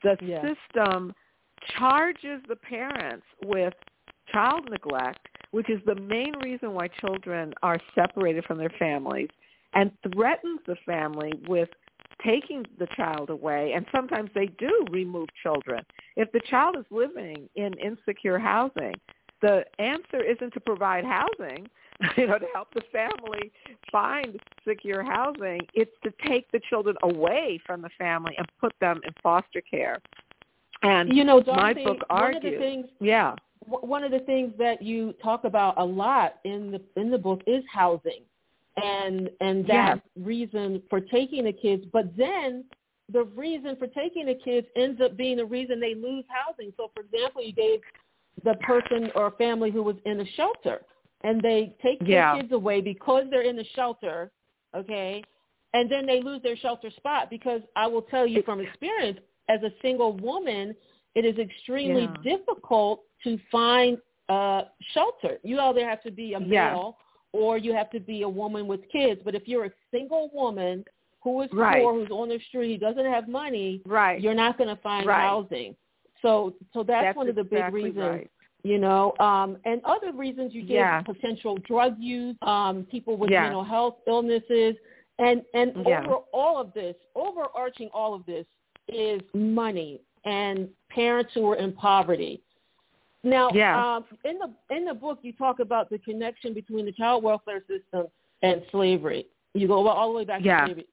The 0.02 0.16
Yeah. 0.20 0.54
system 0.54 1.14
charges 1.78 2.42
the 2.48 2.56
parents 2.56 3.26
with 3.44 3.74
child 4.32 4.68
neglect, 4.70 5.28
which 5.50 5.68
is 5.68 5.80
the 5.84 5.94
main 5.94 6.34
reason 6.38 6.74
why 6.74 6.88
children 6.88 7.52
are 7.62 7.78
separated 7.94 8.44
from 8.44 8.58
their 8.58 8.70
families, 8.70 9.28
and 9.74 9.90
threatens 10.12 10.60
the 10.66 10.76
family 10.86 11.32
with 11.46 11.68
taking 12.24 12.64
the 12.78 12.86
child 12.96 13.30
away, 13.30 13.72
and 13.74 13.86
sometimes 13.92 14.30
they 14.34 14.46
do 14.46 14.84
remove 14.90 15.28
children. 15.42 15.84
If 16.16 16.30
the 16.32 16.40
child 16.40 16.76
is 16.78 16.84
living 16.90 17.48
in 17.56 17.74
insecure 17.74 18.38
housing, 18.38 18.94
the 19.40 19.64
answer 19.78 20.22
isn't 20.22 20.52
to 20.54 20.60
provide 20.60 21.04
housing, 21.04 21.68
you 22.16 22.26
know, 22.26 22.38
to 22.38 22.46
help 22.54 22.72
the 22.74 22.82
family 22.92 23.52
find 23.90 24.38
secure 24.66 25.02
housing. 25.02 25.60
It's 25.74 25.90
to 26.04 26.12
take 26.26 26.50
the 26.52 26.60
children 26.70 26.96
away 27.02 27.60
from 27.66 27.82
the 27.82 27.90
family 27.98 28.34
and 28.38 28.46
put 28.60 28.72
them 28.80 29.00
in 29.04 29.12
foster 29.22 29.60
care. 29.60 29.98
And 30.82 31.14
you 31.14 31.24
know, 31.24 31.42
my 31.46 31.72
Dorothy, 31.72 31.84
book 31.84 31.98
one 32.08 32.34
argues, 32.34 32.44
of 32.44 32.52
the 32.52 32.58
things 32.58 32.86
yeah, 33.00 33.34
one 33.66 34.02
of 34.02 34.10
the 34.10 34.20
things 34.20 34.52
that 34.58 34.82
you 34.82 35.14
talk 35.22 35.44
about 35.44 35.78
a 35.78 35.84
lot 35.84 36.36
in 36.44 36.72
the 36.72 37.00
in 37.00 37.10
the 37.10 37.18
book 37.18 37.42
is 37.46 37.62
housing 37.72 38.22
and 38.82 39.30
and 39.40 39.66
that 39.66 40.00
reason 40.18 40.82
for 40.88 41.00
taking 41.00 41.44
the 41.44 41.52
kids, 41.52 41.84
but 41.92 42.16
then 42.16 42.64
the 43.12 43.24
reason 43.24 43.76
for 43.76 43.86
taking 43.88 44.26
the 44.26 44.34
kids 44.34 44.66
ends 44.76 45.00
up 45.00 45.16
being 45.16 45.36
the 45.36 45.44
reason 45.44 45.80
they 45.80 45.94
lose 45.94 46.24
housing. 46.28 46.72
So, 46.76 46.90
for 46.94 47.02
example, 47.02 47.42
you 47.42 47.52
gave 47.52 47.80
the 48.44 48.54
person 48.62 49.10
or 49.14 49.32
family 49.32 49.70
who 49.70 49.82
was 49.82 49.96
in 50.06 50.20
a 50.20 50.26
shelter, 50.36 50.82
and 51.22 51.42
they 51.42 51.76
take 51.82 52.00
Yeah. 52.00 52.32
their 52.32 52.42
kids 52.42 52.52
away 52.52 52.80
because 52.80 53.28
they're 53.30 53.42
in 53.42 53.56
the 53.56 53.64
shelter, 53.74 54.32
okay, 54.74 55.22
and 55.74 55.90
then 55.90 56.06
they 56.06 56.20
lose 56.22 56.42
their 56.42 56.56
shelter 56.56 56.90
spot 56.90 57.28
because 57.28 57.60
I 57.76 57.86
will 57.86 58.02
tell 58.02 58.26
you 58.26 58.42
from 58.42 58.60
experience, 58.60 59.18
as 59.48 59.62
a 59.62 59.72
single 59.82 60.16
woman, 60.16 60.74
it 61.14 61.24
is 61.24 61.38
extremely 61.38 62.04
Yeah. 62.04 62.36
difficult 62.36 63.02
to 63.24 63.38
find 63.50 63.98
uh, 64.28 64.62
shelter. 64.94 65.38
You 65.42 65.60
either 65.60 65.86
have 65.86 66.02
to 66.04 66.10
be 66.10 66.34
a 66.34 66.40
Yeah. 66.40 66.74
Or 67.32 67.58
you 67.58 67.72
have 67.74 67.90
to 67.90 68.00
be 68.00 68.22
a 68.22 68.28
woman 68.28 68.66
with 68.66 68.80
kids. 68.90 69.20
But 69.24 69.34
if 69.34 69.48
you're 69.48 69.66
a 69.66 69.72
single 69.90 70.30
woman 70.32 70.84
who 71.22 71.42
is 71.42 71.52
Right. 71.52 71.82
poor, 71.82 71.94
who's 71.94 72.10
on 72.10 72.28
the 72.28 72.38
street, 72.48 72.80
doesn't 72.80 73.04
have 73.06 73.28
money, 73.28 73.80
Right. 73.86 74.20
you're 74.20 74.34
not 74.34 74.58
going 74.58 74.68
to 74.74 74.80
find 74.82 75.06
Right. 75.06 75.20
housing. 75.20 75.76
So, 76.20 76.54
so 76.72 76.82
that's, 76.82 77.06
That's 77.06 77.16
one 77.16 77.28
of 77.28 77.34
the 77.34 77.42
exactly 77.42 77.82
big 77.84 77.96
reasons. 77.96 78.16
right. 78.18 78.30
You 78.64 78.78
know, 78.78 79.12
um, 79.18 79.56
and 79.64 79.80
other 79.84 80.12
reasons 80.12 80.54
you 80.54 80.62
get 80.62 80.76
Yeah. 80.76 81.02
potential 81.02 81.56
drug 81.58 81.98
use, 81.98 82.36
um, 82.42 82.84
people 82.84 83.16
with 83.16 83.30
Yeah. 83.30 83.42
mental 83.42 83.64
health 83.64 83.96
illnesses, 84.06 84.76
and 85.18 85.44
and 85.54 85.72
Yeah. 85.84 86.04
over 86.06 86.16
all 86.32 86.58
of 86.58 86.72
this, 86.72 86.94
overarching 87.16 87.88
all 87.92 88.14
of 88.14 88.24
this 88.24 88.46
is 88.88 89.20
money 89.34 90.00
and 90.24 90.72
parents 90.90 91.32
who 91.34 91.50
are 91.50 91.56
in 91.56 91.72
poverty. 91.72 92.40
Now, 93.24 93.50
Yeah. 93.52 93.96
um, 93.96 94.04
in 94.24 94.38
the 94.38 94.52
in 94.74 94.84
the 94.84 94.94
book, 94.94 95.20
you 95.22 95.32
talk 95.32 95.60
about 95.60 95.90
the 95.90 95.98
connection 95.98 96.52
between 96.54 96.84
the 96.84 96.92
child 96.92 97.22
welfare 97.22 97.62
system 97.68 98.08
and 98.42 98.64
slavery. 98.70 99.26
You 99.54 99.68
go 99.68 99.86
all 99.86 100.12
the 100.12 100.16
way 100.18 100.24
back 100.24 100.42
Yeah. 100.44 100.62
to 100.62 100.66
slavery. 100.66 100.86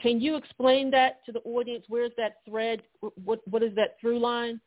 Can 0.00 0.20
you 0.20 0.36
explain 0.36 0.90
that 0.90 1.24
to 1.26 1.32
the 1.32 1.40
audience? 1.40 1.84
Where's 1.88 2.14
that 2.16 2.44
thread? 2.44 2.82
What 3.24 3.46
what 3.48 3.62
is 3.62 3.74
that 3.76 4.00
through 4.00 4.18
line? 4.18 4.60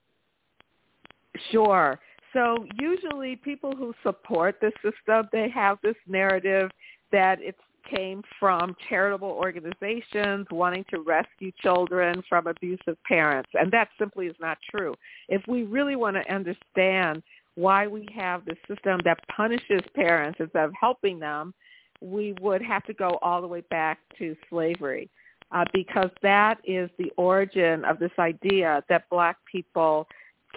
Sure. 1.52 2.00
So 2.32 2.66
usually 2.80 3.36
people 3.36 3.76
who 3.76 3.94
support 4.02 4.60
the 4.60 4.72
system, 4.82 5.28
they 5.32 5.50
have 5.50 5.80
this 5.82 5.96
narrative 6.08 6.72
that 7.12 7.42
it 7.42 7.56
came 7.84 8.24
from 8.40 8.76
charitable 8.90 9.30
organizations 9.30 10.48
wanting 10.52 10.86
to 10.90 11.02
rescue 11.02 11.52
children 11.62 12.24
from 12.28 12.48
abusive 12.48 12.98
parents. 13.08 13.50
And 13.54 13.72
that 13.72 13.90
simply 14.00 14.28
is 14.28 14.36
not 14.40 14.58
true. 14.70 14.96
If 15.30 15.42
we 15.48 15.64
really 15.64 15.96
want 15.96 16.16
to 16.16 16.34
understand 16.34 17.24
why 17.56 17.88
we 17.88 18.08
have 18.16 18.46
this 18.46 18.58
system 18.68 19.00
that 19.06 19.20
punishes 19.28 19.82
parents 19.96 20.40
instead 20.40 20.66
of 20.66 20.74
helping 20.80 21.20
them, 21.20 21.54
we 22.02 22.34
would 22.42 22.62
have 22.62 22.84
to 22.86 22.94
go 22.94 23.20
all 23.22 23.42
the 23.42 23.48
way 23.48 23.62
back 23.70 24.00
to 24.18 24.36
slavery. 24.50 25.10
Uh, 25.52 25.64
because 25.72 26.10
that 26.24 26.58
is 26.66 26.90
the 26.98 27.12
origin 27.16 27.86
of 27.86 28.00
this 28.00 28.12
idea 28.18 28.84
that 28.90 29.08
black 29.12 29.38
people 29.50 30.08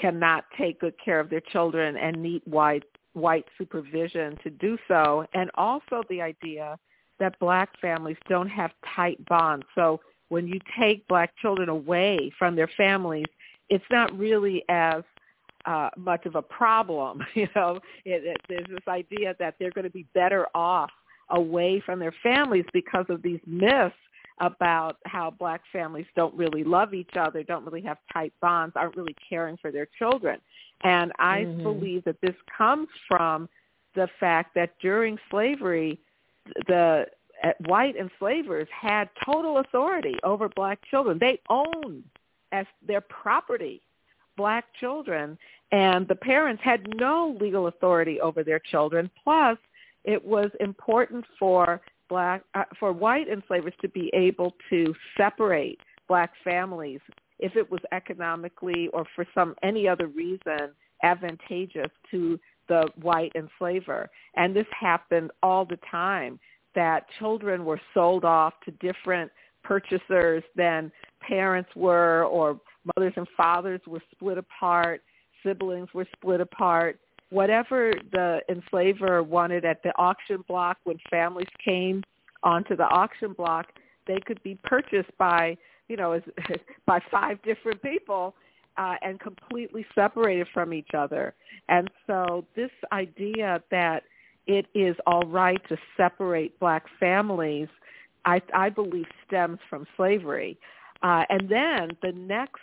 cannot 0.01 0.45
take 0.57 0.81
good 0.81 0.95
care 1.03 1.21
of 1.21 1.29
their 1.29 1.43
children 1.53 1.97
and 1.97 2.17
need 2.23 2.43
white 2.45 2.85
white 3.13 3.47
supervision 3.57 4.37
to 4.43 4.51
do 4.51 4.77
so 4.87 5.25
and 5.33 5.51
also 5.55 6.03
the 6.11 6.21
idea 6.21 6.79
that 7.19 7.39
black 7.39 7.71
families 7.81 8.17
don't 8.29 8.49
have 8.49 8.71
tight 8.95 9.25
bonds 9.27 9.65
so 9.75 10.01
when 10.29 10.47
you 10.47 10.59
take 10.79 11.07
black 11.09 11.33
children 11.41 11.69
away 11.69 12.31
from 12.39 12.57
their 12.57 12.71
families 12.77 13.27
it's 13.69 13.85
not 13.91 14.17
really 14.17 14.65
as 14.69 15.03
uh, 15.65 15.91
much 15.97 16.25
of 16.27 16.37
a 16.37 16.43
problem 16.43 17.25
you 17.35 17.49
know 17.55 17.79
it, 18.05 18.25
it, 18.25 18.37
there's 18.49 18.67
this 18.69 18.89
idea 18.89 19.35
that 19.39 19.55
they're 19.59 19.73
going 19.73 19.85
to 19.85 19.91
be 19.91 20.07
better 20.15 20.47
off 20.55 20.91
away 21.31 21.83
from 21.85 21.99
their 21.99 22.15
families 22.23 22.65
because 22.73 23.07
of 23.09 23.23
these 23.23 23.41
myths 23.47 23.95
about 24.41 24.99
how 25.07 25.31
black 25.31 25.63
families 25.73 26.07
don't 26.15 26.35
really 26.35 26.63
love 26.63 26.93
each 26.93 27.17
other, 27.17 27.43
don't 27.43 27.65
really 27.65 27.81
have 27.81 27.99
tight 28.13 28.33
bonds, 28.41 28.75
aren't 28.77 28.97
really 28.97 29.17
caring 29.29 29.57
for 29.57 29.73
their 29.73 29.87
children. 29.99 30.41
And 30.83 31.13
I 31.19 31.47
Mhm. 31.47 31.63
believe 31.63 32.05
that 32.05 32.21
this 32.21 32.37
comes 32.57 32.89
from 33.09 33.49
the 33.95 34.09
fact 34.21 34.55
that 34.55 34.79
during 34.79 35.19
slavery, 35.31 35.99
the 36.67 37.07
uh, 37.45 37.51
white 37.67 37.97
enslavers 37.97 38.69
had 38.71 39.09
total 39.25 39.59
authority 39.59 40.17
over 40.25 40.49
black 40.49 40.79
children. 40.91 41.19
They 41.19 41.41
owned 41.49 42.05
as 42.53 42.67
their 42.87 43.01
property 43.01 43.83
black 44.37 44.67
children, 44.79 45.39
and 45.73 46.07
the 46.09 46.15
parents 46.15 46.63
had 46.63 46.87
no 46.97 47.37
legal 47.41 47.69
authority 47.69 48.21
over 48.21 48.45
their 48.45 48.59
children. 48.59 49.11
Plus, 49.25 49.59
it 50.05 50.25
was 50.25 50.51
important 50.61 51.25
for 51.39 51.81
black 52.09 52.43
uh, 52.55 52.65
for 52.79 52.93
white 52.93 53.29
enslavers 53.29 53.75
to 53.81 53.89
be 53.89 54.11
able 54.15 54.55
to 54.71 54.95
separate 55.17 55.81
black 56.09 56.33
families 56.45 57.01
if 57.39 57.57
it 57.57 57.69
was 57.71 57.81
economically 57.93 58.89
or 58.93 59.05
for 59.15 59.27
some 59.35 59.55
any 59.63 59.89
other 59.89 60.07
reason 60.07 60.71
advantageous 61.03 61.91
to 62.11 62.39
the 62.69 62.89
white 63.01 63.33
enslaver. 63.35 64.09
And 64.37 64.55
this 64.55 64.67
happened 64.79 65.31
all 65.43 65.65
the 65.65 65.79
time 65.91 66.39
that 66.75 67.07
children 67.19 67.65
were 67.65 67.81
sold 67.95 68.25
off 68.25 68.55
to 68.65 68.71
different 68.73 69.31
purchasers 69.65 70.43
than 70.55 70.93
parents 71.21 71.71
were 71.75 72.25
or 72.25 72.61
mothers 72.97 73.15
and 73.17 73.27
fathers 73.37 73.81
were 73.87 74.03
split 74.13 74.39
apart 74.39 75.03
siblings 75.47 75.89
were 75.95 76.07
split 76.17 76.41
apart. 76.41 76.99
Whatever 77.31 77.93
the 78.13 78.41
enslaver 78.49 79.23
wanted 79.23 79.65
at 79.65 79.83
the 79.83 79.91
auction 79.97 80.45
block 80.47 80.79
when 80.85 80.99
families 81.11 81.49
came 81.65 82.03
onto 82.43 82.77
the 82.77 82.85
auction 82.85 83.33
block, 83.33 83.67
they 84.07 84.19
could 84.27 84.43
be 84.43 84.59
purchased 84.65 85.11
by, 85.19 85.57
you 85.89 85.97
know, 85.97 86.21
by 86.87 87.01
five 87.11 87.43
different 87.43 87.83
people 87.83 88.35
uh, 88.79 88.95
and 89.03 89.19
completely 89.21 89.87
separated 89.95 90.47
from 90.53 90.73
each 90.73 90.91
other. 90.97 91.35
And 91.69 91.91
so 92.07 92.45
this 92.55 92.71
idea 92.93 93.63
that 93.71 94.05
it 94.47 94.67
is 94.75 94.97
all 95.07 95.23
right 95.23 95.61
to 95.69 95.77
separate 95.97 96.59
black 96.61 96.85
families, 97.01 97.69
I, 98.25 98.41
I 98.55 98.69
believe 98.69 99.07
stems 99.27 99.59
from 99.69 99.87
slavery. 99.97 100.59
Uh, 101.03 101.25
and 101.29 101.49
then 101.49 101.91
the 102.03 102.13
next 102.13 102.61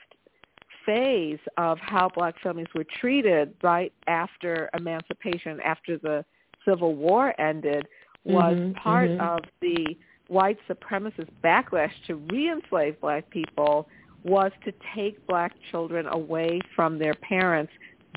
phase 0.86 1.39
of 1.58 1.77
how 1.79 2.10
black 2.10 2.36
families 2.41 2.67
were 2.75 2.86
treated 3.00 3.53
right 3.63 3.93
after 4.08 4.70
emancipation, 4.77 5.60
after 5.62 5.98
the 5.98 6.25
Civil 6.65 6.96
War 6.96 7.34
ended, 7.39 7.88
was 8.25 8.55
Mhm, 8.55 8.75
part 8.75 9.12
mhm. 9.12 9.20
of 9.20 9.39
the 9.62 9.98
white 10.27 10.58
supremacist 10.70 11.29
backlash 11.43 11.91
to 12.08 12.15
re-enslave 12.15 13.00
black 13.01 13.29
people 13.29 13.88
was 14.24 14.51
to 14.65 14.74
take 14.96 15.25
black 15.27 15.53
children 15.72 16.08
away 16.08 16.60
from 16.75 16.98
their 16.98 17.13
parents 17.15 17.72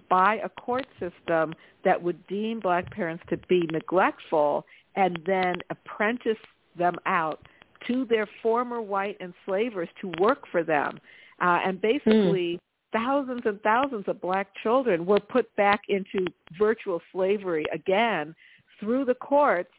by 0.09 0.37
a 0.45 0.49
court 0.49 0.87
system 1.01 1.53
that 1.85 2.01
would 2.01 2.25
deem 2.27 2.61
black 2.61 2.91
parents 2.91 3.23
to 3.29 3.37
be 3.49 3.69
neglectful 3.73 4.65
and 4.95 5.19
then 5.27 5.57
apprentice 5.71 6.39
them 6.79 6.95
out 7.07 7.47
to 7.87 8.05
their 8.07 8.27
former 8.43 8.81
white 8.81 9.19
enslavers 9.21 9.89
to 10.01 10.13
work 10.21 10.45
for 10.51 10.63
them. 10.63 10.99
Uh, 11.41 11.59
and 11.65 11.81
basically, 11.81 12.59
thousands 12.93 13.43
and 13.45 13.61
thousands 13.63 14.05
of 14.07 14.21
black 14.21 14.49
children 14.63 15.05
were 15.05 15.21
put 15.21 15.55
back 15.57 15.83
into 15.89 16.27
virtual 16.59 17.01
slavery 17.13 17.65
again 17.73 18.35
through 18.81 19.05
the 19.05 19.15
courts 19.15 19.71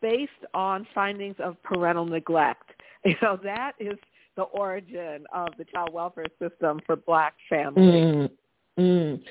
based 0.00 0.30
on 0.54 0.86
findings 0.94 1.36
of 1.38 1.60
parental 1.62 2.06
neglect. 2.06 2.70
You 3.04 3.14
know, 3.22 3.38
that 3.44 3.74
is 3.78 3.96
the 4.36 4.42
origin 4.44 5.24
of 5.34 5.48
the 5.58 5.64
child 5.64 5.92
welfare 5.92 6.26
system 6.40 6.80
for 6.86 6.96
black 6.96 7.34
families. 7.48 8.04
Mm. 8.04 8.30
Mm. 8.78 9.22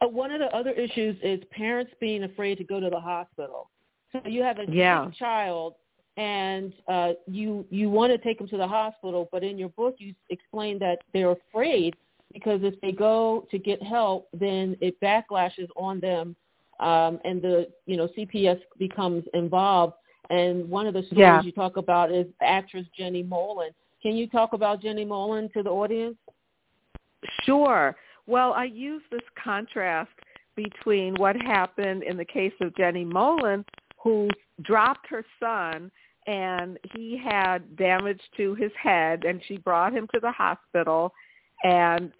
Uh, 0.00 0.08
one 0.08 0.30
of 0.32 0.40
the 0.40 0.54
other 0.56 0.70
issues 0.70 1.16
is 1.22 1.40
parents 1.50 1.92
being 2.00 2.24
afraid 2.24 2.58
to 2.58 2.64
go 2.64 2.80
to 2.80 2.90
the 2.90 3.00
hospital. 3.00 3.70
So 4.12 4.20
you 4.24 4.42
have 4.42 4.58
a 4.58 4.70
Yeah. 4.70 5.10
child, 5.18 5.74
and 6.16 6.72
uh, 6.88 7.12
you 7.26 7.66
you 7.70 7.90
want 7.90 8.10
to 8.12 8.18
take 8.18 8.38
them 8.38 8.48
to 8.48 8.56
the 8.56 8.66
hospital, 8.66 9.28
but 9.32 9.42
in 9.44 9.58
your 9.58 9.68
book 9.70 9.96
you 9.98 10.14
explain 10.30 10.78
that 10.78 10.98
they're 11.12 11.32
afraid 11.32 11.94
because 12.32 12.62
if 12.62 12.80
they 12.80 12.92
go 12.92 13.46
to 13.50 13.58
get 13.58 13.82
help, 13.82 14.28
then 14.32 14.76
it 14.80 14.98
backlashes 15.00 15.68
on 15.76 16.00
them, 16.00 16.34
um, 16.80 17.20
and 17.24 17.42
the 17.42 17.68
you 17.86 17.96
know 17.96 18.08
CPS 18.16 18.60
becomes 18.78 19.24
involved. 19.34 19.94
And 20.30 20.68
one 20.68 20.86
of 20.86 20.94
the 20.94 21.02
stories 21.04 21.18
Yeah. 21.18 21.42
you 21.42 21.52
talk 21.52 21.76
about 21.76 22.10
is 22.10 22.26
actress 22.40 22.86
Jenny 22.96 23.22
Mollen. 23.22 23.70
Can 24.02 24.16
you 24.16 24.28
talk 24.28 24.52
about 24.52 24.82
Jenny 24.82 25.04
Mollen 25.04 25.52
to 25.52 25.62
the 25.62 25.70
audience? 25.70 26.16
Sure. 27.44 27.96
Well, 28.26 28.52
I 28.52 28.64
use 28.64 29.02
this 29.10 29.22
contrast 29.42 30.10
between 30.54 31.14
what 31.16 31.36
happened 31.36 32.02
in 32.02 32.16
the 32.16 32.24
case 32.24 32.52
of 32.60 32.76
Jenny 32.76 33.04
Mollen, 33.04 33.64
who 34.02 34.28
dropped 34.62 35.06
her 35.08 35.24
son 35.38 35.90
and 36.26 36.78
he 36.94 37.16
had 37.22 37.76
damage 37.76 38.20
to 38.36 38.54
his 38.54 38.72
head 38.80 39.24
and 39.24 39.40
she 39.46 39.58
brought 39.58 39.92
him 39.92 40.08
to 40.12 40.20
the 40.20 40.32
hospital 40.32 41.12
and 41.62 42.10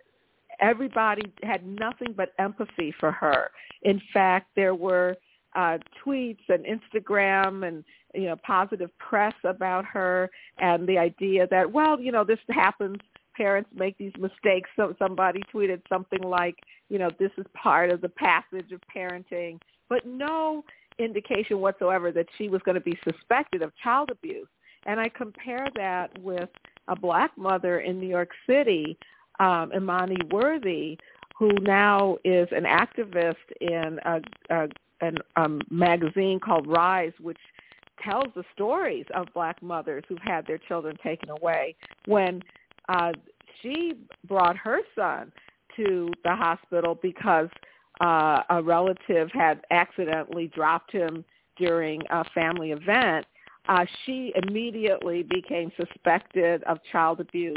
everybody 0.60 1.32
had 1.42 1.66
nothing 1.66 2.14
but 2.16 2.32
empathy 2.38 2.94
for 3.00 3.10
her. 3.10 3.50
In 3.82 4.00
fact, 4.12 4.48
there 4.54 4.74
were 4.74 5.16
uh, 5.56 5.78
tweets 6.04 6.48
and 6.48 6.64
Instagram 6.64 7.66
and 7.66 7.84
you 8.14 8.26
know 8.26 8.36
positive 8.46 8.90
press 8.98 9.34
about 9.44 9.84
her 9.84 10.30
and 10.58 10.86
the 10.88 10.98
idea 10.98 11.46
that 11.50 11.70
well 11.70 12.00
you 12.00 12.12
know 12.12 12.24
this 12.24 12.38
happens 12.50 12.98
parents 13.36 13.68
make 13.74 13.98
these 13.98 14.12
mistakes. 14.18 14.70
So 14.76 14.94
somebody 14.98 15.42
tweeted 15.54 15.82
something 15.88 16.22
like 16.22 16.56
you 16.88 16.98
know 16.98 17.10
this 17.18 17.32
is 17.36 17.46
part 17.54 17.90
of 17.90 18.00
the 18.00 18.08
passage 18.08 18.72
of 18.72 18.80
parenting. 18.94 19.60
But 19.88 20.06
no 20.06 20.64
indication 20.98 21.60
whatsoever 21.60 22.10
that 22.12 22.26
she 22.38 22.48
was 22.48 22.62
going 22.64 22.74
to 22.74 22.80
be 22.80 22.98
suspected 23.04 23.62
of 23.62 23.72
child 23.82 24.10
abuse. 24.10 24.48
And 24.86 25.00
i 25.00 25.08
compare 25.08 25.66
that 25.74 26.16
with 26.20 26.48
a 26.88 26.96
black 26.96 27.36
mother 27.36 27.80
in 27.80 27.98
new 27.98 28.08
york 28.08 28.30
city 28.48 28.96
um 29.40 29.72
imani 29.72 30.16
worthy 30.30 30.96
who 31.38 31.50
now 31.60 32.16
is 32.24 32.48
an 32.52 32.64
activist 32.64 33.34
in 33.60 33.98
a, 34.04 34.20
a 34.50 34.68
an 35.00 35.16
um, 35.36 35.60
magazine 35.70 36.40
called 36.40 36.66
Rise, 36.66 37.12
which 37.20 37.38
tells 38.02 38.26
the 38.34 38.44
stories 38.52 39.04
of 39.14 39.26
black 39.34 39.62
mothers 39.62 40.04
who've 40.08 40.18
had 40.22 40.46
their 40.46 40.58
children 40.58 40.96
taken 41.02 41.30
away. 41.30 41.74
When 42.06 42.42
uh, 42.88 43.12
she 43.62 43.94
brought 44.26 44.56
her 44.56 44.80
son 44.94 45.32
to 45.76 46.10
the 46.24 46.34
hospital 46.34 46.98
because 47.00 47.48
uh, 48.00 48.42
a 48.50 48.62
relative 48.62 49.30
had 49.32 49.62
accidentally 49.70 50.48
dropped 50.48 50.92
him 50.92 51.24
during 51.56 52.02
a 52.10 52.24
family 52.34 52.72
event, 52.72 53.26
uh, 53.68 53.84
she 54.04 54.32
immediately 54.46 55.22
became 55.22 55.72
suspected 55.76 56.62
of 56.64 56.78
child 56.92 57.20
abuse, 57.20 57.56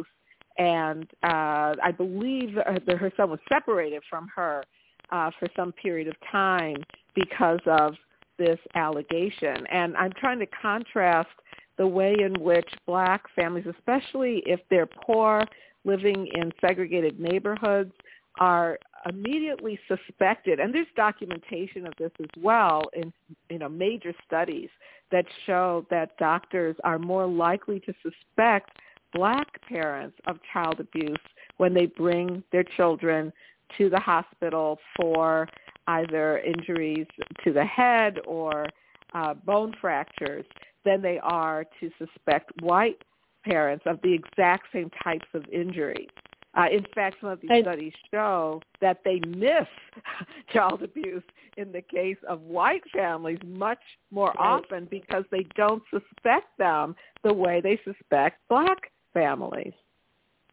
and 0.58 1.04
uh, 1.24 1.76
I 1.84 1.92
believe 1.96 2.56
that 2.56 2.98
her 2.98 3.12
son 3.16 3.30
was 3.30 3.40
separated 3.48 4.02
from 4.10 4.28
her 4.36 4.64
uh, 5.12 5.30
for 5.38 5.48
some 5.56 5.72
period 5.74 6.08
of 6.08 6.16
time 6.32 6.78
because 7.20 7.60
of 7.66 7.96
this 8.38 8.60
allegation. 8.76 9.68
And 9.72 9.96
I'm 9.98 10.12
trying 10.20 10.40
to 10.40 10.48
contrast 10.62 11.30
the 11.78 11.88
way 11.88 12.16
in 12.20 12.42
which 12.42 12.70
black 12.86 13.24
families, 13.36 13.66
especially 13.70 14.44
if 14.46 14.60
they're 14.70 14.86
poor, 14.88 15.46
living 15.86 16.28
in 16.34 16.52
segregated 16.60 17.20
neighborhoods, 17.20 17.92
are 18.40 18.78
immediately 19.10 19.80
suspected, 19.88 20.60
and 20.60 20.74
there's 20.74 20.88
documentation 20.96 21.86
of 21.86 21.94
this 21.98 22.12
as 22.20 22.30
well 22.42 22.84
in 22.94 23.12
you 23.50 23.58
know 23.58 23.70
major 23.70 24.14
studies 24.26 24.70
that 25.12 25.26
show 25.46 25.86
that 25.90 26.18
doctors 26.18 26.76
are 26.84 27.00
more 27.00 27.26
likely 27.26 27.80
to 27.82 27.94
suspect 28.04 28.72
black 29.14 29.48
parents 29.68 30.16
of 30.28 30.38
child 30.54 30.80
abuse 30.80 31.18
when 31.58 31.74
they 31.74 31.86
bring 31.86 32.44
their 32.52 32.64
children 32.78 33.32
to 33.78 33.90
the 33.90 34.00
hospital 34.00 34.78
for 34.96 35.48
either 35.90 36.40
injuries 36.40 37.08
to 37.44 37.52
the 37.52 37.66
head 37.66 38.20
or 38.26 38.66
uh, 39.14 39.34
bone 39.34 39.74
fractures 39.82 40.46
than 40.86 41.02
they 41.02 41.20
are 41.20 41.66
to 41.80 41.90
suspect 41.98 42.52
white 42.62 43.04
parents 43.44 43.84
of 43.88 44.00
the 44.04 44.14
exact 44.14 44.68
same 44.74 44.90
types 45.04 45.28
of 45.34 45.44
injuries. 45.52 46.10
Uh, 46.58 46.66
in 46.72 46.84
fact, 46.96 47.18
some 47.22 47.30
of 47.30 47.40
these 47.42 47.52
and, 47.52 47.64
studies 47.64 47.94
show 48.12 48.62
that 48.82 48.98
they 49.06 49.20
miss 49.28 49.68
child 50.54 50.82
abuse 50.82 51.24
in 51.58 51.72
the 51.72 51.82
case 51.82 52.18
of 52.28 52.42
white 52.42 52.82
families 52.94 53.38
much 53.46 53.80
more 54.12 54.34
right. 54.40 54.62
often 54.64 54.88
because 54.90 55.24
they 55.32 55.46
don't 55.56 55.84
suspect 55.92 56.48
them 56.58 56.96
the 57.24 57.34
way 57.34 57.62
they 57.62 57.80
suspect 57.86 58.40
black 58.50 58.92
families. 59.14 59.74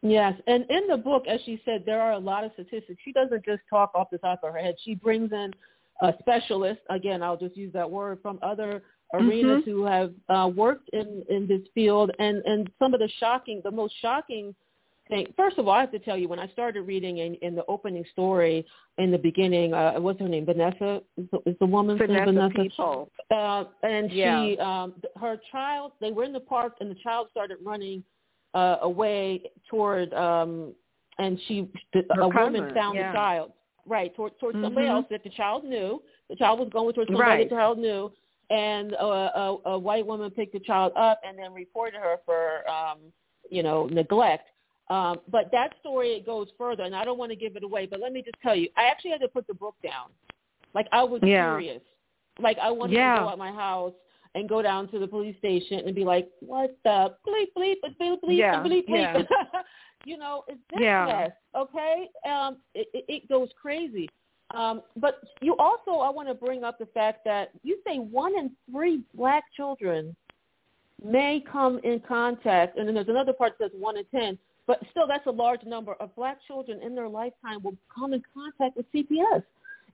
Yes, 0.01 0.33
and 0.45 0.65
in 0.69 0.87
the 0.87 0.97
book, 0.97 1.25
as 1.27 1.39
she 1.45 1.61
said, 1.65 1.83
there 1.85 2.01
are 2.01 2.13
a 2.13 2.19
lot 2.19 2.43
of 2.43 2.51
statistics. 2.53 3.01
She 3.03 3.11
doesn't 3.11 3.43
just 3.43 3.61
talk 3.69 3.91
off 3.95 4.09
the 4.11 4.19
top 4.19 4.41
of 4.43 4.53
her 4.53 4.59
head. 4.59 4.75
She 4.83 4.93
brings 4.93 5.31
in 5.31 5.51
a 6.01 6.13
specialist. 6.19 6.81
Again, 6.89 7.23
I'll 7.23 7.37
just 7.37 7.57
use 7.57 7.73
that 7.73 7.89
word 7.89 8.19
from 8.21 8.37
other 8.43 8.83
arenas 9.13 9.63
mm-hmm. 9.63 9.71
who 9.71 9.85
have 9.85 10.13
uh, 10.29 10.49
worked 10.53 10.89
in 10.93 11.23
in 11.29 11.47
this 11.47 11.61
field, 11.73 12.11
and 12.19 12.43
and 12.45 12.69
some 12.77 12.93
of 12.93 12.99
the 12.99 13.09
shocking, 13.19 13.61
the 13.63 13.71
most 13.71 13.95
shocking 14.01 14.53
thing. 15.09 15.33
First 15.35 15.57
of 15.57 15.67
all, 15.67 15.73
I 15.73 15.81
have 15.81 15.91
to 15.91 15.99
tell 15.99 16.17
you, 16.17 16.27
when 16.27 16.39
I 16.39 16.47
started 16.49 16.81
reading 16.81 17.19
in, 17.19 17.35
in 17.35 17.55
the 17.55 17.65
opening 17.67 18.05
story 18.11 18.65
in 18.97 19.11
the 19.11 19.17
beginning, 19.17 19.73
uh, 19.73 19.93
what's 19.93 20.19
her 20.19 20.27
name? 20.27 20.45
Vanessa 20.45 21.01
is 21.17 21.55
the, 21.59 21.65
woman's 21.65 21.99
Vanessa 21.99 22.31
name? 22.31 22.35
Vanessa 22.35 22.61
Peoples. 22.61 23.09
Uh, 23.31 23.63
and 23.83 24.11
yeah. 24.11 24.43
she, 24.43 24.57
um, 24.59 24.93
her 25.19 25.39
child, 25.51 25.93
they 26.01 26.11
were 26.11 26.23
in 26.23 26.33
the 26.33 26.39
park, 26.39 26.73
and 26.79 26.91
the 26.91 26.95
child 26.95 27.27
started 27.31 27.57
running 27.63 28.03
uh, 28.53 28.77
away 28.81 29.43
toward 29.69 30.13
um 30.13 30.73
and 31.19 31.39
she 31.47 31.69
the, 31.93 32.03
a 32.21 32.27
woman 32.27 32.73
found 32.73 32.95
yeah. 32.97 33.11
the 33.11 33.17
child 33.17 33.51
right 33.85 34.15
toward 34.15 34.37
toward 34.39 34.55
mm-hmm. 34.55 34.65
somebody 34.65 34.87
else 34.87 35.05
that 35.09 35.23
the 35.23 35.29
child 35.29 35.63
knew 35.63 36.01
the 36.29 36.35
child 36.35 36.59
was 36.59 36.69
going 36.71 36.93
towards 36.93 37.09
somebody 37.09 37.29
right. 37.29 37.49
the 37.49 37.55
child 37.55 37.77
knew 37.77 38.11
and 38.49 38.93
a, 38.93 39.05
a, 39.05 39.57
a 39.65 39.77
white 39.77 40.05
woman 40.05 40.31
picked 40.31 40.53
the 40.53 40.59
child 40.59 40.93
up 40.95 41.19
and 41.27 41.37
then 41.37 41.53
reported 41.53 41.97
her 41.97 42.17
for 42.25 42.69
um 42.69 42.97
you 43.49 43.63
know 43.63 43.87
neglect 43.87 44.47
um 44.89 45.17
but 45.29 45.49
that 45.51 45.73
story 45.79 46.11
it 46.11 46.25
goes 46.25 46.47
further 46.57 46.83
and 46.83 46.95
i 46.95 47.03
don't 47.03 47.17
want 47.17 47.31
to 47.31 47.35
give 47.35 47.55
it 47.55 47.63
away 47.63 47.85
but 47.85 47.99
let 47.99 48.13
me 48.13 48.21
just 48.21 48.37
tell 48.41 48.55
you 48.55 48.69
i 48.77 48.83
actually 48.83 49.11
had 49.11 49.21
to 49.21 49.27
put 49.27 49.45
the 49.47 49.53
book 49.53 49.75
down 49.83 50.09
like 50.73 50.87
i 50.91 51.03
was 51.03 51.21
yeah. 51.23 51.45
curious 51.45 51.81
like 52.39 52.57
i 52.61 52.71
wanted 52.71 52.95
yeah. 52.95 53.15
to 53.15 53.21
go 53.23 53.29
at 53.29 53.37
my 53.37 53.51
house 53.51 53.93
and 54.37 54.47
go 54.47 54.61
down 54.61 54.87
to 54.89 54.99
the 54.99 55.07
police 55.07 55.35
station 55.39 55.81
and 55.85 55.95
be 55.95 56.05
like, 56.05 56.29
what 56.41 56.77
the 56.83 57.15
bleep, 57.27 57.47
bleep, 57.57 57.75
bleep, 57.99 58.17
bleep, 58.23 58.37
yeah, 58.37 58.55
bleep, 58.61 58.87
bleep. 58.87 59.25
Yeah. 59.29 59.61
you 60.05 60.15
know, 60.15 60.43
it's 60.47 60.59
this 60.71 60.81
yeah. 60.81 61.29
okay? 61.55 62.09
Um, 62.29 62.57
it, 62.75 62.87
it, 62.93 63.05
it 63.07 63.29
goes 63.29 63.49
crazy. 63.59 64.07
Um, 64.53 64.83
but 64.95 65.21
you 65.41 65.57
also, 65.57 65.99
I 65.99 66.11
want 66.11 66.27
to 66.27 66.35
bring 66.35 66.63
up 66.63 66.77
the 66.77 66.85
fact 66.85 67.25
that 67.25 67.49
you 67.63 67.79
say 67.85 67.97
one 67.97 68.37
in 68.37 68.51
three 68.71 69.01
black 69.15 69.43
children 69.55 70.15
may 71.03 71.43
come 71.51 71.79
in 71.83 71.99
contact, 72.07 72.77
and 72.77 72.87
then 72.87 72.93
there's 72.93 73.09
another 73.09 73.33
part 73.33 73.57
that 73.57 73.71
says 73.71 73.79
one 73.79 73.97
in 73.97 74.05
ten, 74.05 74.37
but 74.67 74.79
still 74.91 75.07
that's 75.07 75.25
a 75.25 75.31
large 75.31 75.63
number 75.63 75.93
of 75.93 76.15
black 76.15 76.37
children 76.45 76.79
in 76.83 76.93
their 76.93 77.09
lifetime 77.09 77.61
will 77.63 77.75
come 77.93 78.13
in 78.13 78.21
contact 78.33 78.77
with 78.77 78.85
CPS 78.93 79.43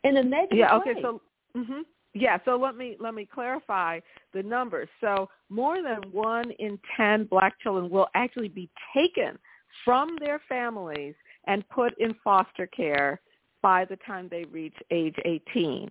in 0.04 0.18
a 0.18 0.24
negative 0.24 0.58
yeah, 0.58 0.76
okay, 0.76 0.96
way. 0.96 1.02
so 1.02 1.22
mm-hmm. 1.56 1.82
Yeah, 2.14 2.38
so 2.46 2.58
let 2.58 2.76
me 2.76 2.96
let 3.00 3.16
me 3.16 3.28
clarify 3.32 4.00
the 4.34 4.44
numbers. 4.44 4.88
So 5.02 5.30
more 5.50 5.82
than 5.82 6.12
one 6.12 6.52
in 6.60 6.78
ten 6.96 7.26
black 7.26 7.60
children 7.60 7.90
will 7.90 8.08
actually 8.14 8.50
be 8.50 8.70
taken 8.94 9.38
from 9.84 10.16
their 10.20 10.40
families 10.48 11.16
and 11.48 11.68
put 11.70 11.98
in 12.00 12.16
foster 12.24 12.68
care 12.68 13.20
by 13.62 13.86
the 13.86 13.98
time 14.06 14.28
they 14.30 14.46
reach 14.46 14.76
age 14.92 15.16
18. 15.26 15.90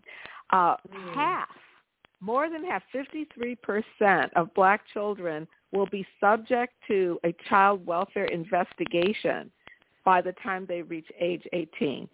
Uh, 0.50 0.56
mm. 0.56 0.76
Half, 1.14 1.48
more 2.20 2.48
than 2.48 2.64
half, 2.64 2.82
53% 2.94 4.28
of 4.36 4.54
black 4.54 4.82
children 4.92 5.48
will 5.72 5.86
be 5.86 6.06
subject 6.20 6.74
to 6.86 7.18
a 7.24 7.34
child 7.48 7.84
welfare 7.84 8.26
investigation 8.26 9.50
by 10.04 10.20
the 10.20 10.32
time 10.42 10.66
they 10.68 10.82
reach 10.82 11.06
age 11.20 11.42
18. 11.52 12.08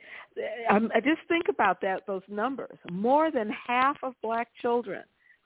Um, 0.71 0.91
just 1.05 1.21
think 1.29 1.47
about 1.49 1.81
that, 1.81 2.07
those 2.07 2.23
numbers. 2.29 2.79
More 2.91 3.31
than 3.31 3.51
half 3.51 3.97
of 4.03 4.15
black 4.23 4.49
children 4.61 5.03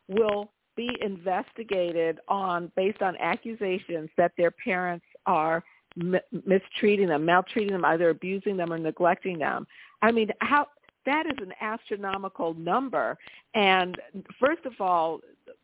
will 0.09 0.51
be 0.77 0.91
investigated 1.01 2.19
on 2.29 2.73
based 2.77 3.03
on 3.03 3.17
accusations 3.19 4.09
that 4.17 4.33
their 4.37 4.51
parents 4.51 5.05
are 5.27 5.63
m- 6.01 6.17
mistreating 6.47 7.09
them, 7.09 7.25
maltreating 7.25 7.73
them, 7.73 7.85
either 7.85 8.11
abusing 8.11 8.57
them 8.57 8.73
or 8.73 8.79
neglecting 8.79 9.39
them. 9.39 9.67
I 10.01 10.13
mean, 10.13 10.31
how 10.41 10.67
that 11.07 11.27
is 11.27 11.37
an 11.41 11.53
astronomical 11.61 12.55
number. 12.55 13.17
And 13.55 13.97
first 14.39 14.65
of 14.65 14.73
all, 14.81 15.21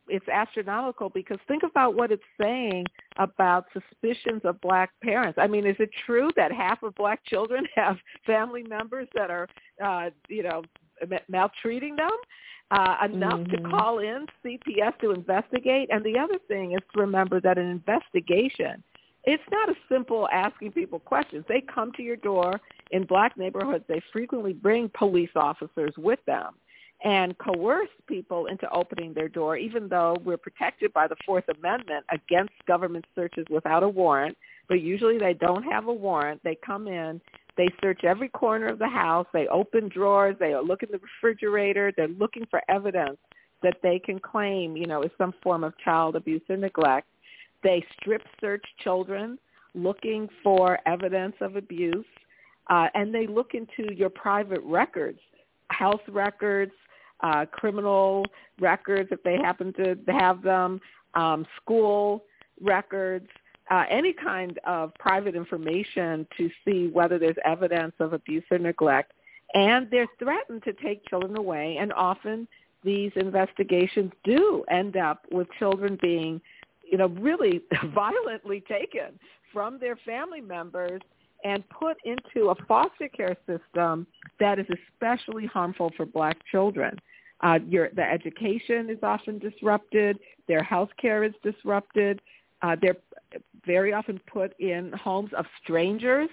it's 0.08 0.28
astronomical 0.28 1.10
because 1.10 1.38
think 1.46 1.62
about 1.62 1.94
what 1.94 2.10
it's 2.10 2.22
saying 2.40 2.86
about 3.18 3.66
suspicions 3.72 4.42
of 4.44 4.60
black 4.60 4.90
parents. 5.02 5.38
I 5.40 5.46
mean, 5.46 5.66
is 5.66 5.76
it 5.78 5.90
true 6.06 6.30
that 6.36 6.52
half 6.52 6.82
of 6.82 6.94
black 6.94 7.24
children 7.24 7.64
have 7.74 7.96
family 8.26 8.62
members 8.62 9.08
that 9.14 9.30
are, 9.30 9.48
uh, 9.84 10.10
you 10.28 10.42
know, 10.42 10.62
maltreating 11.28 11.96
them? 11.96 12.10
Uh, 12.70 12.96
enough 13.10 13.40
mm-hmm. 13.40 13.64
to 13.64 13.70
call 13.70 14.00
in 14.00 14.26
CPS 14.44 14.98
to 15.00 15.12
investigate. 15.12 15.88
And 15.90 16.04
the 16.04 16.18
other 16.18 16.38
thing 16.48 16.72
is 16.72 16.80
to 16.92 17.00
remember 17.00 17.40
that 17.40 17.56
an 17.56 17.66
investigation, 17.66 18.84
it's 19.24 19.42
not 19.50 19.70
as 19.70 19.76
simple 19.90 20.28
asking 20.30 20.72
people 20.72 20.98
questions. 20.98 21.46
They 21.48 21.62
come 21.62 21.92
to 21.92 22.02
your 22.02 22.16
door 22.16 22.60
in 22.90 23.04
black 23.04 23.36
neighborhoods. 23.36 23.84
They 23.88 24.02
frequently 24.12 24.52
bring 24.52 24.90
police 24.94 25.30
officers 25.36 25.92
with 25.96 26.20
them 26.26 26.54
and 27.04 27.36
coerce 27.38 27.88
people 28.08 28.46
into 28.46 28.68
opening 28.70 29.14
their 29.14 29.28
door, 29.28 29.56
even 29.56 29.88
though 29.88 30.16
we're 30.24 30.36
protected 30.36 30.92
by 30.92 31.06
the 31.06 31.16
Fourth 31.24 31.44
Amendment 31.48 32.04
against 32.10 32.52
government 32.66 33.04
searches 33.14 33.46
without 33.50 33.84
a 33.84 33.88
warrant. 33.88 34.36
But 34.68 34.80
usually 34.80 35.18
they 35.18 35.34
don't 35.34 35.62
have 35.62 35.86
a 35.86 35.92
warrant. 35.92 36.40
They 36.42 36.56
come 36.66 36.88
in, 36.88 37.20
they 37.56 37.68
search 37.80 38.02
every 38.04 38.28
corner 38.28 38.66
of 38.66 38.78
the 38.78 38.88
house, 38.88 39.26
they 39.32 39.46
open 39.48 39.88
drawers, 39.88 40.36
they 40.40 40.54
look 40.56 40.82
in 40.82 40.90
the 40.90 40.98
refrigerator, 40.98 41.92
they're 41.96 42.08
looking 42.08 42.46
for 42.50 42.62
evidence 42.68 43.18
that 43.62 43.76
they 43.82 43.98
can 43.98 44.18
claim, 44.18 44.76
you 44.76 44.86
know, 44.86 45.02
is 45.02 45.10
some 45.18 45.34
form 45.42 45.64
of 45.64 45.76
child 45.78 46.16
abuse 46.16 46.42
or 46.48 46.56
neglect. 46.56 47.08
They 47.62 47.84
strip 48.00 48.22
search 48.40 48.64
children 48.82 49.38
looking 49.74 50.28
for 50.42 50.78
evidence 50.86 51.34
of 51.40 51.56
abuse, 51.56 52.06
uh, 52.68 52.88
and 52.94 53.14
they 53.14 53.26
look 53.26 53.52
into 53.54 53.92
your 53.94 54.10
private 54.10 54.60
records, 54.64 55.18
health 55.70 56.00
records, 56.08 56.72
uh, 57.20 57.44
criminal 57.50 58.24
records 58.60 59.08
if 59.10 59.22
they 59.22 59.36
happen 59.36 59.72
to 59.74 59.96
have 60.08 60.42
them, 60.42 60.80
um, 61.14 61.46
school 61.60 62.24
records, 62.60 63.28
uh, 63.70 63.84
any 63.90 64.12
kind 64.12 64.58
of 64.66 64.94
private 64.98 65.34
information 65.34 66.26
to 66.36 66.50
see 66.64 66.88
whether 66.88 67.18
there's 67.18 67.36
evidence 67.44 67.92
of 68.00 68.12
abuse 68.12 68.44
or 68.50 68.58
neglect. 68.58 69.12
And 69.54 69.90
they're 69.90 70.08
threatened 70.18 70.62
to 70.64 70.72
take 70.74 71.06
children 71.08 71.36
away, 71.38 71.78
and 71.80 71.92
often 71.94 72.46
these 72.84 73.12
investigations 73.16 74.12
do 74.24 74.64
end 74.70 74.96
up 74.96 75.24
with 75.30 75.48
children 75.58 75.98
being, 76.00 76.40
you 76.90 76.98
know, 76.98 77.08
really 77.08 77.62
violently 77.94 78.62
taken 78.68 79.18
from 79.52 79.78
their 79.78 79.96
family 79.96 80.40
members 80.40 81.00
and 81.44 81.62
put 81.68 81.96
into 82.04 82.50
a 82.50 82.54
foster 82.66 83.08
care 83.08 83.36
system 83.46 84.06
that 84.40 84.58
is 84.58 84.66
especially 84.92 85.46
harmful 85.46 85.92
for 85.96 86.06
black 86.06 86.36
children. 86.50 86.96
Uh, 87.40 87.58
your, 87.68 87.90
the 87.94 88.02
education 88.02 88.90
is 88.90 88.98
often 89.02 89.38
disrupted. 89.38 90.18
Their 90.48 90.62
health 90.62 90.90
care 91.00 91.22
is 91.22 91.32
disrupted. 91.42 92.20
Uh, 92.62 92.74
they're 92.80 92.96
very 93.64 93.92
often 93.92 94.20
put 94.30 94.58
in 94.58 94.92
homes 94.92 95.30
of 95.38 95.46
strangers, 95.62 96.28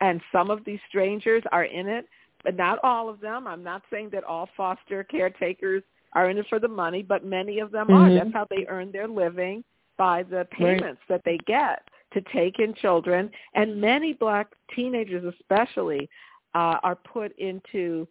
and 0.00 0.20
some 0.30 0.50
of 0.50 0.64
these 0.64 0.80
strangers 0.88 1.42
are 1.52 1.64
in 1.64 1.88
it, 1.88 2.06
but 2.44 2.56
not 2.56 2.78
all 2.82 3.08
of 3.08 3.20
them. 3.20 3.46
I'm 3.46 3.62
not 3.62 3.82
saying 3.90 4.10
that 4.12 4.24
all 4.24 4.48
foster 4.56 5.04
caretakers 5.04 5.82
are 6.12 6.28
in 6.28 6.36
it 6.36 6.46
for 6.50 6.58
the 6.58 6.68
money, 6.68 7.02
but 7.02 7.24
many 7.24 7.60
of 7.60 7.70
them 7.70 7.88
mm-hmm. 7.88 7.96
are. 7.96 8.14
That's 8.14 8.34
how 8.34 8.46
they 8.50 8.66
earn 8.68 8.92
their 8.92 9.08
living 9.08 9.64
by 9.96 10.24
the 10.24 10.46
payments 10.50 11.00
right. 11.08 11.22
that 11.22 11.22
they 11.24 11.38
get 11.46 11.82
to 12.14 12.20
take 12.32 12.58
in 12.58 12.74
children. 12.74 13.30
And 13.54 13.80
many 13.80 14.12
black 14.12 14.48
teenagers 14.74 15.32
especially 15.38 16.08
uh, 16.54 16.78
are 16.82 16.96
put 16.96 17.36
into 17.38 18.06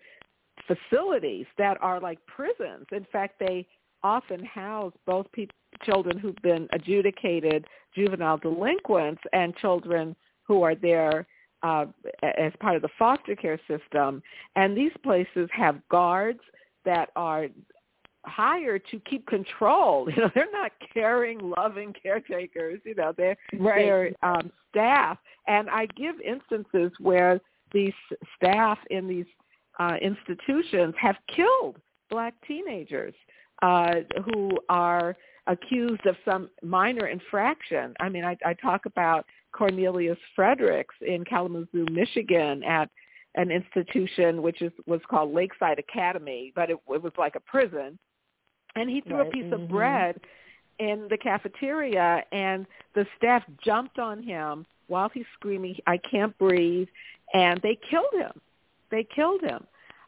facilities 0.68 1.46
that 1.58 1.78
are 1.82 2.00
like 2.00 2.20
prisons. 2.26 2.86
In 2.92 3.06
fact, 3.12 3.40
they 3.40 3.68
often 4.04 4.44
house 4.46 4.94
both 5.06 5.32
people, 5.32 5.56
children 5.84 6.18
who've 6.18 6.36
been 6.44 6.68
adjudicated 6.74 7.66
juvenile 7.96 8.38
delinquents 8.38 9.22
and 9.34 9.56
children 9.58 10.16
who 10.44 10.64
are 10.64 10.76
there 10.76 11.26
uh, 11.64 11.86
as 12.24 12.52
part 12.60 12.76
of 12.76 12.82
the 12.82 12.90
foster 12.98 13.36
care 13.36 13.60
system. 13.68 14.22
And 14.56 14.76
these 14.76 14.92
places 15.04 15.50
have 15.54 15.88
guards 15.90 16.40
that 16.86 17.10
are 17.16 17.48
hired 18.26 18.82
to 18.92 19.00
keep 19.00 19.26
control. 19.28 20.10
You 20.16 20.24
know, 20.24 20.32
they're 20.36 20.52
not 20.52 20.72
caring, 20.94 21.40
loving 21.40 21.94
caretakers. 22.02 22.80
You 22.84 22.96
know, 22.96 23.14
they're 23.16 23.38
right. 23.60 23.86
they're 23.86 24.12
um, 24.24 24.52
staff. 24.70 25.18
And 25.48 25.70
I 25.70 25.88
give 25.98 26.16
instances 26.22 26.92
where 27.00 27.40
these 27.74 27.94
staff 28.36 28.78
in 28.90 29.08
these 29.08 29.26
uh, 29.80 29.96
institutions 30.02 30.94
have 31.00 31.16
killed 31.34 31.78
black 32.10 32.34
teenagers 32.48 33.14
uh, 33.62 33.96
who 34.26 34.52
are 34.70 35.16
accused 35.48 36.06
of 36.06 36.16
some 36.26 36.50
minor 36.62 37.08
infraction. 37.08 37.94
I 38.00 38.10
mean, 38.10 38.24
I, 38.24 38.38
I 38.46 38.54
talk 38.54 38.86
about 38.86 39.26
Cornelius 39.54 40.18
Fredericks 40.36 40.96
in 41.02 41.24
Kalamazoo, 41.26 41.86
Michigan, 41.92 42.64
at 42.64 42.90
an 43.36 43.50
institution 43.50 44.42
which 44.42 44.62
is 44.62 44.72
was 44.86 45.00
called 45.10 45.34
Lakeside 45.34 45.80
Academy, 45.80 46.52
but 46.56 46.70
it, 46.70 46.78
it 46.90 47.02
was 47.02 47.14
like 47.18 47.36
a 47.36 47.40
prison. 47.40 47.98
And 48.76 48.90
he 48.90 49.02
threw 49.02 49.18
right. 49.18 49.28
a 49.28 49.32
piece 49.32 49.44
mm-hmm. 49.46 49.64
of 49.64 49.70
bread 49.70 50.20
in 50.80 51.08
the 51.10 51.18
cafeteria, 51.18 52.24
and 52.32 52.66
the 52.96 53.06
staff 53.18 53.44
jumped 53.64 54.00
on 54.00 54.24
him 54.24 54.66
while 54.88 55.10
he's 55.14 55.26
screaming, 55.34 55.76
"I 55.88 55.98
can't 55.98 56.38
breathe!" 56.38 56.88
and 57.34 57.60
they 57.62 57.78
killed 57.90 58.14
him. 58.14 58.32
They 58.90 59.04
killed 59.16 59.42
him, 59.42 59.66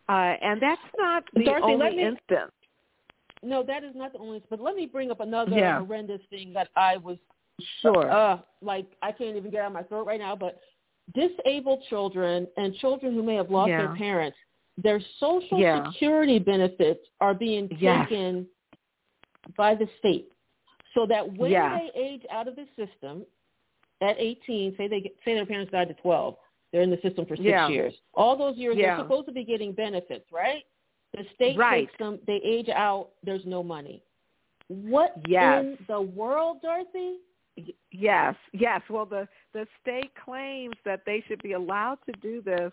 uh, 0.10 0.36
and 0.42 0.62
that's 0.62 0.82
not 0.98 1.24
the 1.34 1.46
Dorothy, 1.46 1.66
only 1.66 1.96
me, 1.96 2.04
instance. 2.04 2.52
No, 3.42 3.64
that 3.64 3.84
is 3.84 3.96
not 3.96 4.14
the 4.14 4.20
only. 4.20 4.42
But 4.50 4.60
let 4.60 4.76
me 4.76 4.86
bring 4.86 5.12
up 5.12 5.20
another 5.20 5.56
yeah. 5.58 5.80
horrendous 5.80 6.22
thing 6.30 6.54
that 6.54 6.70
I 6.76 6.98
was 6.98 7.18
sure. 7.82 8.12
Uh, 8.12 8.40
like 8.62 8.88
I 9.02 9.12
can't 9.12 9.36
even 9.36 9.52
get 9.52 9.62
out 9.62 9.68
of 9.68 9.74
my 9.74 9.84
throat 9.84 10.06
right 10.06 10.20
now. 10.20 10.36
But 10.36 10.60
disabled 11.14 11.84
children 11.90 12.48
and 12.58 12.76
children 12.76 13.14
who 13.14 13.24
may 13.24 13.36
have 13.36 13.52
lost 13.52 13.70
yeah. 13.70 13.78
their 13.78 13.96
parents, 13.96 14.38
their 14.82 15.02
social 15.20 15.60
yeah. 15.60 15.92
security 15.92 16.40
benefits 16.40 17.02
are 17.22 17.34
being 17.34 17.70
taken 17.70 18.48
by 19.58 19.76
the 19.76 19.88
state, 20.00 20.32
so 20.94 21.06
that 21.08 21.38
when 21.38 21.52
yes. 21.52 21.82
they 21.94 22.00
age 22.00 22.22
out 22.32 22.48
of 22.48 22.56
the 22.56 22.66
system 22.76 23.26
at 24.02 24.16
18, 24.20 24.76
say 24.78 24.88
they 24.88 25.02
get, 25.02 25.16
say 25.26 25.34
their 25.34 25.46
parents 25.46 25.72
died 25.72 25.90
at 25.90 26.02
12, 26.02 26.36
they're 26.72 26.82
in 26.82 26.90
the 26.90 27.00
system 27.02 27.26
for 27.26 27.36
six 27.36 27.48
yeah. 27.48 27.68
years. 27.70 27.94
All 28.14 28.38
those 28.38 28.58
years 28.58 28.76
yeah. 28.78 28.96
they're 28.96 29.06
supposed 29.06 29.28
to 29.28 29.34
be 29.34 29.44
getting 29.44 29.74
benefits, 29.74 30.26
right? 30.32 30.64
The 31.14 31.26
state 31.36 31.58
right. 31.58 31.88
takes 31.88 31.98
them, 32.00 32.20
they 32.26 32.42
age 32.44 32.70
out, 32.70 33.10
there's 33.24 33.46
no 33.46 33.64
money. 33.64 34.02
What 34.68 35.16
yes. 35.28 35.64
in 35.64 35.78
the 35.88 36.02
world, 36.02 36.58
Dorothy? 36.62 37.18
Yes, 37.92 38.36
yes. 38.52 38.82
Well, 38.90 39.06
the 39.06 39.28
the 39.54 39.68
state 39.82 40.12
claims 40.26 40.74
that 40.86 41.02
they 41.06 41.24
should 41.28 41.44
be 41.44 41.52
allowed 41.52 42.00
to 42.08 42.12
do 42.20 42.42
this 42.42 42.72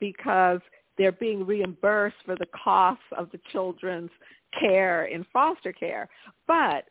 because 0.00 0.60
they're 0.98 1.12
being 1.12 1.46
reimbursed 1.46 2.16
for 2.24 2.36
the 2.36 2.46
costs 2.64 3.04
of 3.16 3.30
the 3.32 3.40
children's 3.50 4.10
care 4.58 5.06
in 5.06 5.24
foster 5.32 5.72
care. 5.72 6.08
But 6.46 6.84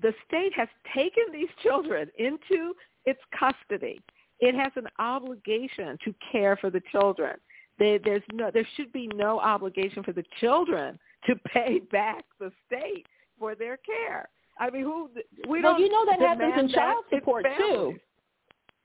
the 0.00 0.12
state 0.26 0.52
has 0.54 0.68
taken 0.94 1.24
these 1.32 1.48
children 1.62 2.10
into 2.18 2.74
its 3.06 3.20
custody. 3.38 4.00
It 4.40 4.54
has 4.54 4.72
an 4.76 4.86
obligation 4.98 5.98
to 6.04 6.14
care 6.32 6.56
for 6.56 6.70
the 6.70 6.82
children. 6.92 7.36
They, 7.78 7.98
there's 8.02 8.22
no, 8.32 8.50
there 8.52 8.66
should 8.76 8.92
be 8.92 9.08
no 9.14 9.40
obligation 9.40 10.02
for 10.02 10.12
the 10.12 10.24
children 10.40 10.98
to 11.26 11.34
pay 11.52 11.80
back 11.90 12.24
the 12.38 12.52
state 12.66 13.06
for 13.38 13.54
their 13.54 13.78
care. 13.78 14.28
I 14.58 14.68
mean, 14.68 14.82
who 14.82 15.08
we 15.48 15.62
well, 15.62 15.72
don't. 15.72 15.80
you 15.80 15.88
know 15.88 16.04
that 16.06 16.20
happens 16.20 16.54
in 16.58 16.68
child 16.68 17.04
support 17.12 17.46
too. 17.56 17.94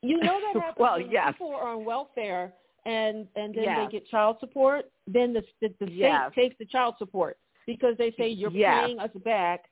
You 0.01 0.19
know 0.19 0.39
that 0.39 0.61
happens 0.61 0.75
well, 0.77 0.97
when 0.97 1.11
yes. 1.11 1.33
people 1.33 1.53
are 1.53 1.75
on 1.75 1.83
welfare 1.83 2.53
and 2.86 3.28
and 3.36 3.54
then 3.56 3.63
yes. 3.63 3.88
they 3.91 4.00
get 4.00 4.08
child 4.08 4.38
support. 4.39 4.86
Then 5.08 5.34
the 5.34 5.43
the, 5.62 5.69
the 5.80 5.86
state 5.88 5.95
yes. 5.95 6.32
takes 6.36 6.56
the 6.60 6.65
child 6.65 6.95
support 6.98 7.38
because 7.65 7.95
they 7.98 8.13
say 8.17 8.30
you're 8.30 8.52
yes. 8.52 8.86
paying 8.86 9.00
us 9.00 9.10
back 9.24 9.65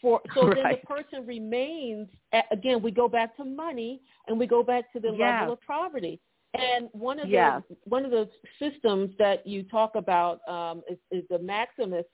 for. 0.00 0.20
So 0.34 0.46
right. 0.46 0.56
then 0.56 0.64
the 0.80 0.86
person 0.86 1.26
remains. 1.26 2.08
At, 2.32 2.46
again, 2.50 2.82
we 2.82 2.90
go 2.90 3.08
back 3.08 3.36
to 3.36 3.44
money 3.44 4.00
and 4.28 4.38
we 4.38 4.46
go 4.46 4.62
back 4.62 4.92
to 4.92 5.00
the 5.00 5.10
level 5.10 5.54
of 5.54 5.58
poverty. 5.66 6.20
And 6.54 6.88
one 6.92 7.18
of 7.18 7.28
the 7.28 7.62
one 7.84 8.04
of 8.04 8.12
the 8.12 8.28
systems 8.60 9.10
that 9.18 9.46
you 9.46 9.64
talk 9.64 9.96
about 9.96 10.46
um, 10.48 10.82
is, 10.88 10.98
is 11.10 11.24
the 11.28 11.38
Maximus 11.40 12.04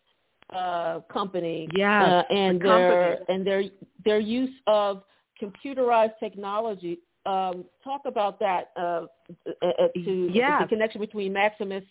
uh, 0.54 1.00
company 1.12 1.68
yes, 1.76 2.08
uh, 2.08 2.22
and 2.34 2.60
the 2.60 2.64
their 2.64 3.16
company. 3.16 3.34
and 3.34 3.46
their 3.46 3.64
their 4.04 4.18
use 4.18 4.54
of 4.66 5.02
computerized 5.40 6.18
technology. 6.18 6.98
Um, 7.26 7.64
talk 7.84 8.02
about 8.06 8.40
that 8.40 8.70
uh, 8.76 9.06
uh, 9.46 9.66
to 9.94 10.30
yes. 10.32 10.62
the 10.62 10.68
connection 10.68 11.00
between 11.00 11.32
Maximus, 11.32 11.84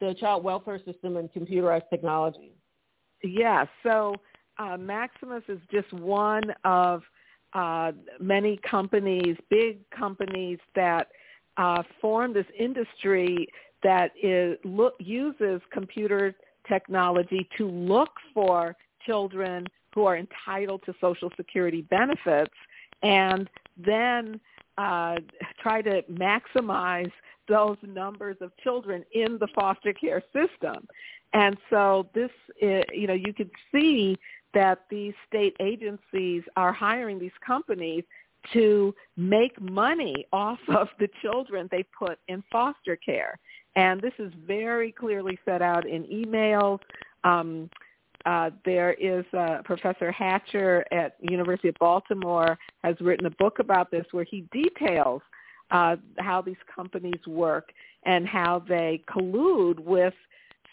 the 0.00 0.14
child 0.20 0.44
welfare 0.44 0.78
system, 0.84 1.16
and 1.16 1.32
computerized 1.32 1.88
technology. 1.88 2.52
Yeah, 3.22 3.64
So 3.82 4.14
uh, 4.58 4.76
Maximus 4.76 5.42
is 5.48 5.58
just 5.72 5.92
one 5.92 6.42
of 6.64 7.02
uh, 7.54 7.92
many 8.20 8.58
companies, 8.68 9.36
big 9.48 9.78
companies 9.90 10.58
that 10.74 11.08
uh, 11.56 11.82
form 12.00 12.34
this 12.34 12.46
industry 12.58 13.48
that 13.82 14.10
is 14.20 14.58
look, 14.64 14.94
uses 14.98 15.60
computer 15.72 16.34
technology 16.68 17.48
to 17.56 17.68
look 17.68 18.10
for 18.32 18.76
children 19.06 19.66
who 19.94 20.04
are 20.04 20.16
entitled 20.16 20.82
to 20.84 20.94
Social 21.00 21.30
Security 21.36 21.82
benefits 21.82 22.54
and 23.02 23.48
then 23.76 24.40
uh, 24.78 25.16
try 25.60 25.82
to 25.82 26.02
maximize 26.10 27.10
those 27.48 27.76
numbers 27.82 28.36
of 28.40 28.50
children 28.62 29.04
in 29.12 29.38
the 29.38 29.48
foster 29.54 29.92
care 29.92 30.22
system. 30.32 30.86
And 31.32 31.56
so 31.68 32.08
this, 32.14 32.30
is, 32.60 32.84
you 32.92 33.06
know, 33.06 33.14
you 33.14 33.32
could 33.32 33.50
see 33.72 34.16
that 34.54 34.84
these 34.88 35.14
state 35.26 35.56
agencies 35.60 36.42
are 36.56 36.72
hiring 36.72 37.18
these 37.18 37.32
companies 37.44 38.04
to 38.52 38.94
make 39.16 39.60
money 39.60 40.26
off 40.32 40.58
of 40.68 40.88
the 40.98 41.08
children 41.22 41.68
they 41.70 41.84
put 41.98 42.18
in 42.28 42.42
foster 42.50 42.96
care. 42.96 43.38
And 43.76 44.00
this 44.00 44.12
is 44.18 44.32
very 44.46 44.92
clearly 44.92 45.38
set 45.44 45.60
out 45.60 45.86
in 45.86 46.04
emails. 46.04 46.78
Um, 47.24 47.68
uh, 48.26 48.50
there 48.64 48.94
is 48.94 49.24
uh, 49.36 49.58
Professor 49.64 50.10
Hatcher 50.10 50.84
at 50.92 51.16
University 51.20 51.68
of 51.68 51.74
Baltimore 51.78 52.58
has 52.82 52.96
written 53.00 53.26
a 53.26 53.30
book 53.30 53.58
about 53.58 53.90
this 53.90 54.06
where 54.12 54.24
he 54.24 54.46
details 54.52 55.20
uh, 55.70 55.96
how 56.18 56.40
these 56.40 56.56
companies 56.74 57.20
work 57.26 57.70
and 58.04 58.26
how 58.26 58.62
they 58.68 59.02
collude 59.08 59.78
with 59.80 60.14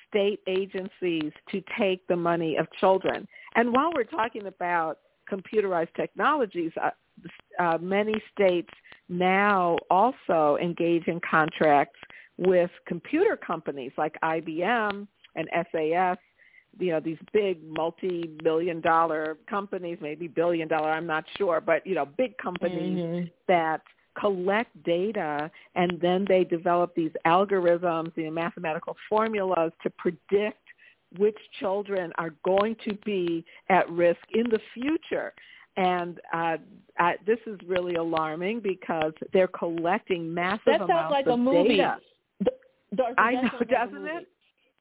state 0.07 0.39
agencies 0.47 1.31
to 1.49 1.63
take 1.77 2.05
the 2.07 2.15
money 2.15 2.57
of 2.57 2.67
children. 2.79 3.27
And 3.55 3.73
while 3.73 3.91
we're 3.93 4.03
talking 4.03 4.47
about 4.47 4.99
computerized 5.29 5.93
technologies, 5.95 6.71
uh, 6.81 6.89
uh, 7.59 7.77
many 7.79 8.15
states 8.33 8.69
now 9.09 9.77
also 9.89 10.57
engage 10.61 11.07
in 11.07 11.19
contracts 11.29 11.99
with 12.37 12.71
computer 12.87 13.37
companies 13.37 13.91
like 13.97 14.15
IBM 14.23 15.07
and 15.35 15.49
SAS 15.71 16.17
you 16.79 16.91
know 16.91 16.99
these 16.99 17.17
big 17.33 17.59
multi-million 17.63 18.81
dollar 18.81 19.37
companies, 19.49 19.97
maybe 20.01 20.27
billion 20.27 20.67
dollar, 20.67 20.91
I'm 20.91 21.07
not 21.07 21.25
sure, 21.37 21.61
but 21.61 21.85
you 21.85 21.95
know 21.95 22.05
big 22.05 22.37
companies 22.37 22.97
mm-hmm. 22.97 23.25
that 23.47 23.81
collect 24.19 24.83
data 24.83 25.49
and 25.75 25.99
then 26.01 26.25
they 26.27 26.43
develop 26.43 26.93
these 26.95 27.11
algorithms, 27.25 28.11
you 28.15 28.25
know, 28.25 28.31
mathematical 28.31 28.95
formulas 29.09 29.71
to 29.83 29.89
predict 29.91 30.57
which 31.17 31.37
children 31.59 32.11
are 32.17 32.33
going 32.45 32.75
to 32.87 32.93
be 33.05 33.45
at 33.69 33.89
risk 33.89 34.21
in 34.33 34.43
the 34.49 34.59
future. 34.73 35.33
And 35.77 36.19
uh, 36.33 36.57
uh, 36.99 37.11
this 37.25 37.39
is 37.47 37.57
really 37.65 37.95
alarming 37.95 38.59
because 38.61 39.13
they're 39.33 39.47
collecting 39.47 40.33
massive 40.33 40.61
that 40.65 40.79
sounds 40.79 41.11
like 41.11 41.25
of 41.27 41.33
a 41.33 41.37
movie. 41.37 41.77
data. 41.77 41.97
Darcy, 42.93 43.15
I 43.17 43.31
know, 43.33 43.49
doesn't 43.69 44.03
like 44.03 44.23
it? 44.23 44.27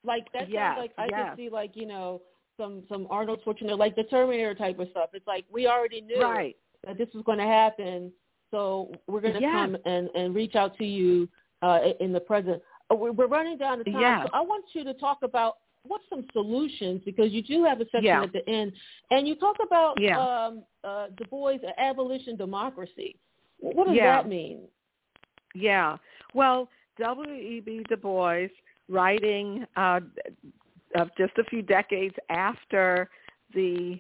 Like 0.05 0.33
that 0.33 0.49
yes, 0.49 0.77
sounds 0.77 0.79
like 0.79 0.93
I 0.99 1.07
yes. 1.11 1.31
could 1.31 1.37
see 1.37 1.49
like 1.51 1.73
you 1.75 1.87
know 1.87 2.23
some 2.57 2.83
some 2.89 3.07
Arnold 3.11 3.41
Schwarzenegger 3.45 3.79
like 3.79 3.97
the 3.97 4.05
Terminator 4.05 4.55
type 4.55 4.79
of 4.79 4.89
stuff. 4.91 5.11
It's 5.13 5.27
like 5.27 5.45
we 5.53 5.67
already 5.67 6.01
knew 6.01 6.21
Right. 6.23 6.57
that 6.87 6.97
this 6.99 7.09
was 7.15 7.23
going 7.25 7.39
to 7.39 7.45
happen, 7.45 8.11
so 8.51 8.93
we're 9.07 9.21
going 9.21 9.35
to 9.35 9.41
Yes. 9.41 9.53
come 9.53 9.77
and 9.85 10.09
and 10.15 10.35
reach 10.35 10.55
out 10.55 10.77
to 10.79 10.85
you 10.85 11.29
uh, 11.63 11.81
in 12.01 12.13
the 12.13 12.21
present. 12.21 12.63
Uh, 12.91 12.95
We're, 12.97 13.27
running 13.27 13.59
down 13.59 13.79
the 13.79 13.85
time, 13.85 14.27
so 14.27 14.31
I 14.33 14.41
want 14.41 14.65
you 14.73 14.83
to 14.85 14.95
talk 14.95 15.19
about 15.23 15.59
what's 15.87 16.05
some 16.11 16.25
solutions 16.33 17.03
because 17.05 17.31
you 17.33 17.43
do 17.43 17.65
have 17.65 17.81
a 17.81 17.85
section 17.85 18.05
Yeah. 18.05 18.23
at 18.23 18.33
the 18.33 18.47
end, 18.49 18.73
and 19.11 19.29
you 19.29 19.35
talk 19.37 19.57
about 19.65 20.01
Yeah. 20.01 20.19
um, 20.19 20.65
uh, 20.83 21.09
Du 21.17 21.25
Bois' 21.27 21.59
abolition 21.79 22.37
democracy. 22.37 23.17
What 23.59 23.87
does 23.87 23.95
Yeah. 23.97 24.17
that 24.23 24.29
mean? 24.29 24.67
Yeah. 25.55 25.97
Well, 26.35 26.69
W.E.B. 26.99 27.85
Du 27.89 27.97
Bois, 27.97 28.49
writing 28.91 29.65
uh, 29.77 30.01
of 30.97 31.09
just 31.17 31.33
a 31.39 31.45
few 31.45 31.63
decades 31.63 32.15
after 32.29 33.09
the 33.55 33.99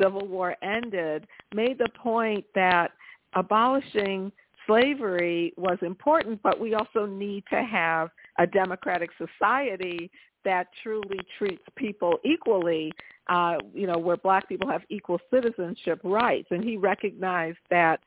Civil 0.00 0.26
War 0.26 0.56
ended, 0.62 1.26
made 1.54 1.78
the 1.78 1.88
point 1.96 2.44
that 2.54 2.92
abolishing 3.34 4.32
slavery 4.66 5.52
was 5.56 5.78
important, 5.82 6.40
but 6.42 6.60
we 6.60 6.74
also 6.74 7.06
need 7.06 7.44
to 7.50 7.62
have 7.62 8.10
a 8.38 8.46
democratic 8.46 9.10
society 9.18 10.10
that 10.44 10.68
truly 10.82 11.18
treats 11.38 11.62
people 11.76 12.18
equally, 12.24 12.92
uh, 13.28 13.56
you 13.72 13.86
know, 13.86 13.98
where 13.98 14.16
black 14.16 14.48
people 14.48 14.68
have 14.68 14.82
equal 14.88 15.18
citizenship 15.32 16.00
rights. 16.02 16.48
And 16.50 16.64
he 16.64 16.76
recognized 16.76 17.58
that 17.70 18.00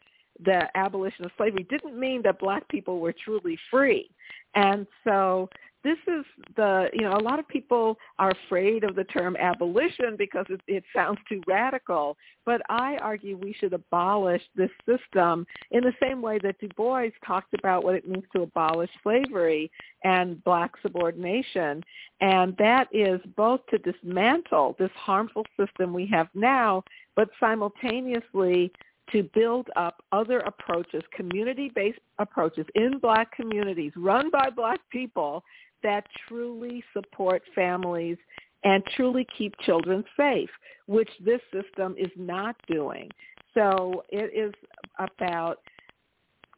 the 0.43 0.67
abolition 0.75 1.23
of 1.23 1.31
slavery 1.37 1.65
didn't 1.69 1.97
mean 1.97 2.21
that 2.23 2.39
black 2.39 2.67
people 2.67 2.99
were 2.99 3.13
truly 3.13 3.57
free. 3.71 4.09
And 4.53 4.85
so 5.05 5.49
this 5.85 5.97
is 6.07 6.25
the, 6.55 6.87
you 6.93 7.01
know, 7.01 7.15
a 7.15 7.21
lot 7.21 7.37
of 7.37 7.47
people 7.47 7.95
are 8.17 8.31
afraid 8.31 8.83
of 8.83 8.95
the 8.95 9.03
term 9.03 9.35
abolition 9.37 10.15
because 10.17 10.45
it, 10.49 10.59
it 10.67 10.83
sounds 10.95 11.19
too 11.29 11.41
radical. 11.47 12.17
But 12.43 12.61
I 12.69 12.97
argue 13.01 13.37
we 13.37 13.55
should 13.59 13.73
abolish 13.73 14.41
this 14.55 14.71
system 14.87 15.45
in 15.69 15.83
the 15.83 15.93
same 16.01 16.23
way 16.23 16.39
that 16.41 16.59
Du 16.59 16.67
Bois 16.75 17.09
talked 17.25 17.53
about 17.53 17.83
what 17.83 17.93
it 17.93 18.07
means 18.07 18.25
to 18.35 18.41
abolish 18.41 18.89
slavery 19.03 19.69
and 20.03 20.43
black 20.43 20.71
subordination. 20.81 21.83
And 22.19 22.57
that 22.57 22.87
is 22.91 23.21
both 23.37 23.61
to 23.67 23.77
dismantle 23.77 24.75
this 24.79 24.91
harmful 24.95 25.45
system 25.59 25.93
we 25.93 26.07
have 26.07 26.29
now, 26.33 26.83
but 27.15 27.29
simultaneously 27.39 28.71
to 29.11 29.23
build 29.33 29.67
up 29.75 30.03
other 30.11 30.39
approaches, 30.39 31.03
community-based 31.13 31.99
approaches 32.19 32.65
in 32.75 32.97
black 32.99 33.31
communities 33.35 33.91
run 33.95 34.29
by 34.31 34.49
black 34.49 34.79
people 34.91 35.43
that 35.85 36.07
truly 36.27 36.83
support 36.93 37.43
families 37.53 38.17
and 38.63 38.83
truly 38.95 39.25
keep 39.37 39.53
children 39.59 40.03
safe, 40.17 40.49
which 40.87 41.09
this 41.23 41.39
system 41.53 41.95
is 41.97 42.09
not 42.17 42.55
doing. 42.67 43.07
So 43.53 44.03
it 44.09 44.31
is 44.35 44.51
about 44.97 45.59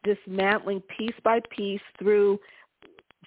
dismantling 0.06 0.82
piece 0.98 1.16
by 1.26 1.42
piece 1.56 1.82
through, 2.00 2.40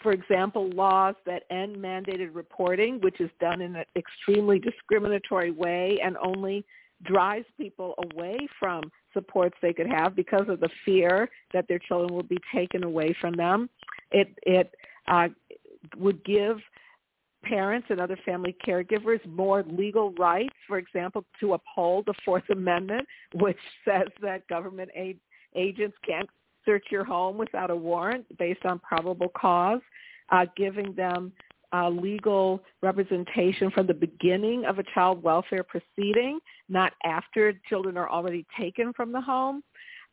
for 0.03 0.13
example, 0.13 0.71
laws 0.71 1.15
that 1.27 1.43
end 1.51 1.77
mandated 1.77 2.31
reporting, 2.35 2.99
which 3.03 3.21
is 3.21 3.31
done 3.39 3.61
in 3.61 3.77
an 3.77 3.85
extremely 3.95 4.59
discriminatory 4.59 5.51
way 5.51 5.99
and 6.03 6.17
only 6.17 6.65
drives 7.03 7.47
people 7.59 7.95
away 8.11 8.39
from 8.59 8.83
supports 9.13 9.57
they 9.61 9.75
could 9.75 9.89
have 9.89 10.17
because 10.17 10.49
of 10.49 10.61
the 10.61 10.71
fear 10.85 11.29
that 11.53 11.67
their 11.69 11.79
children 11.79 12.15
will 12.15 12.23
be 12.23 12.39
taken 12.55 12.85
away 12.85 13.15
from 13.21 13.35
them. 13.35 13.69
It 14.11 14.29
it 14.43 14.75
uh, 15.07 15.29
would 15.97 16.25
give 16.25 16.59
parents 17.43 17.87
and 17.90 18.01
other 18.01 18.19
family 18.25 18.55
caregivers 18.66 19.25
more 19.27 19.62
legal 19.62 20.12
rights, 20.12 20.55
for 20.66 20.79
example, 20.79 21.25
to 21.40 21.55
uphold 21.55 22.07
the 22.07 22.14
Fourth 22.25 22.49
Amendment, 22.51 23.07
which 23.35 23.59
says 23.85 24.09
that 24.21 24.47
government 24.49 24.90
aid, 24.95 25.19
agents 25.55 25.97
can't 26.07 26.29
search 26.64 26.85
your 26.90 27.05
home 27.05 27.38
without 27.38 27.71
a 27.71 27.77
warrant 27.77 28.27
based 28.38 28.64
on 28.64 28.79
probable 28.81 29.31
cause, 29.37 29.81
uh, 30.31 30.45
giving 30.57 30.93
them 30.95 31.33
uh, 31.73 31.88
legal 31.88 32.61
representation 32.83 33.71
from 33.71 33.87
the 33.87 33.95
beginning 33.95 34.64
of 34.64 34.79
a 34.79 34.83
child 34.95 35.23
welfare 35.23 35.64
proceeding, 35.64 36.38
not 36.69 36.93
after 37.05 37.55
children 37.69 37.97
are 37.97 38.11
already 38.11 38.45
taken 38.59 38.93
from 38.93 39.12
the 39.12 39.21
home, 39.21 39.62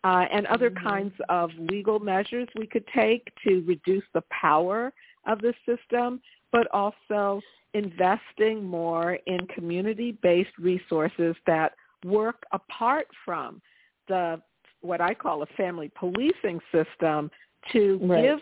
uh, 0.04 0.26
and 0.32 0.46
other 0.48 0.70
Mhm. 0.70 0.84
kinds 0.84 1.20
of 1.30 1.52
legal 1.58 2.00
measures 2.00 2.48
we 2.56 2.68
could 2.68 2.86
take 2.88 3.28
to 3.44 3.62
reduce 3.62 4.06
the 4.14 4.22
power 4.30 4.94
of 5.28 5.40
the 5.42 5.54
system, 5.66 6.22
but 6.52 6.68
also 6.74 7.42
investing 7.74 8.64
more 8.64 9.20
in 9.28 9.46
community-based 9.48 10.58
resources 10.58 11.36
that 11.46 11.74
work 12.06 12.44
apart 12.52 13.08
from 13.26 13.62
the 14.08 14.42
what 14.82 15.02
I 15.02 15.14
call 15.14 15.42
a 15.42 15.48
family 15.58 15.92
policing 15.96 16.60
system 16.72 17.32
to 17.72 17.98
Right. 18.04 18.22
give 18.24 18.40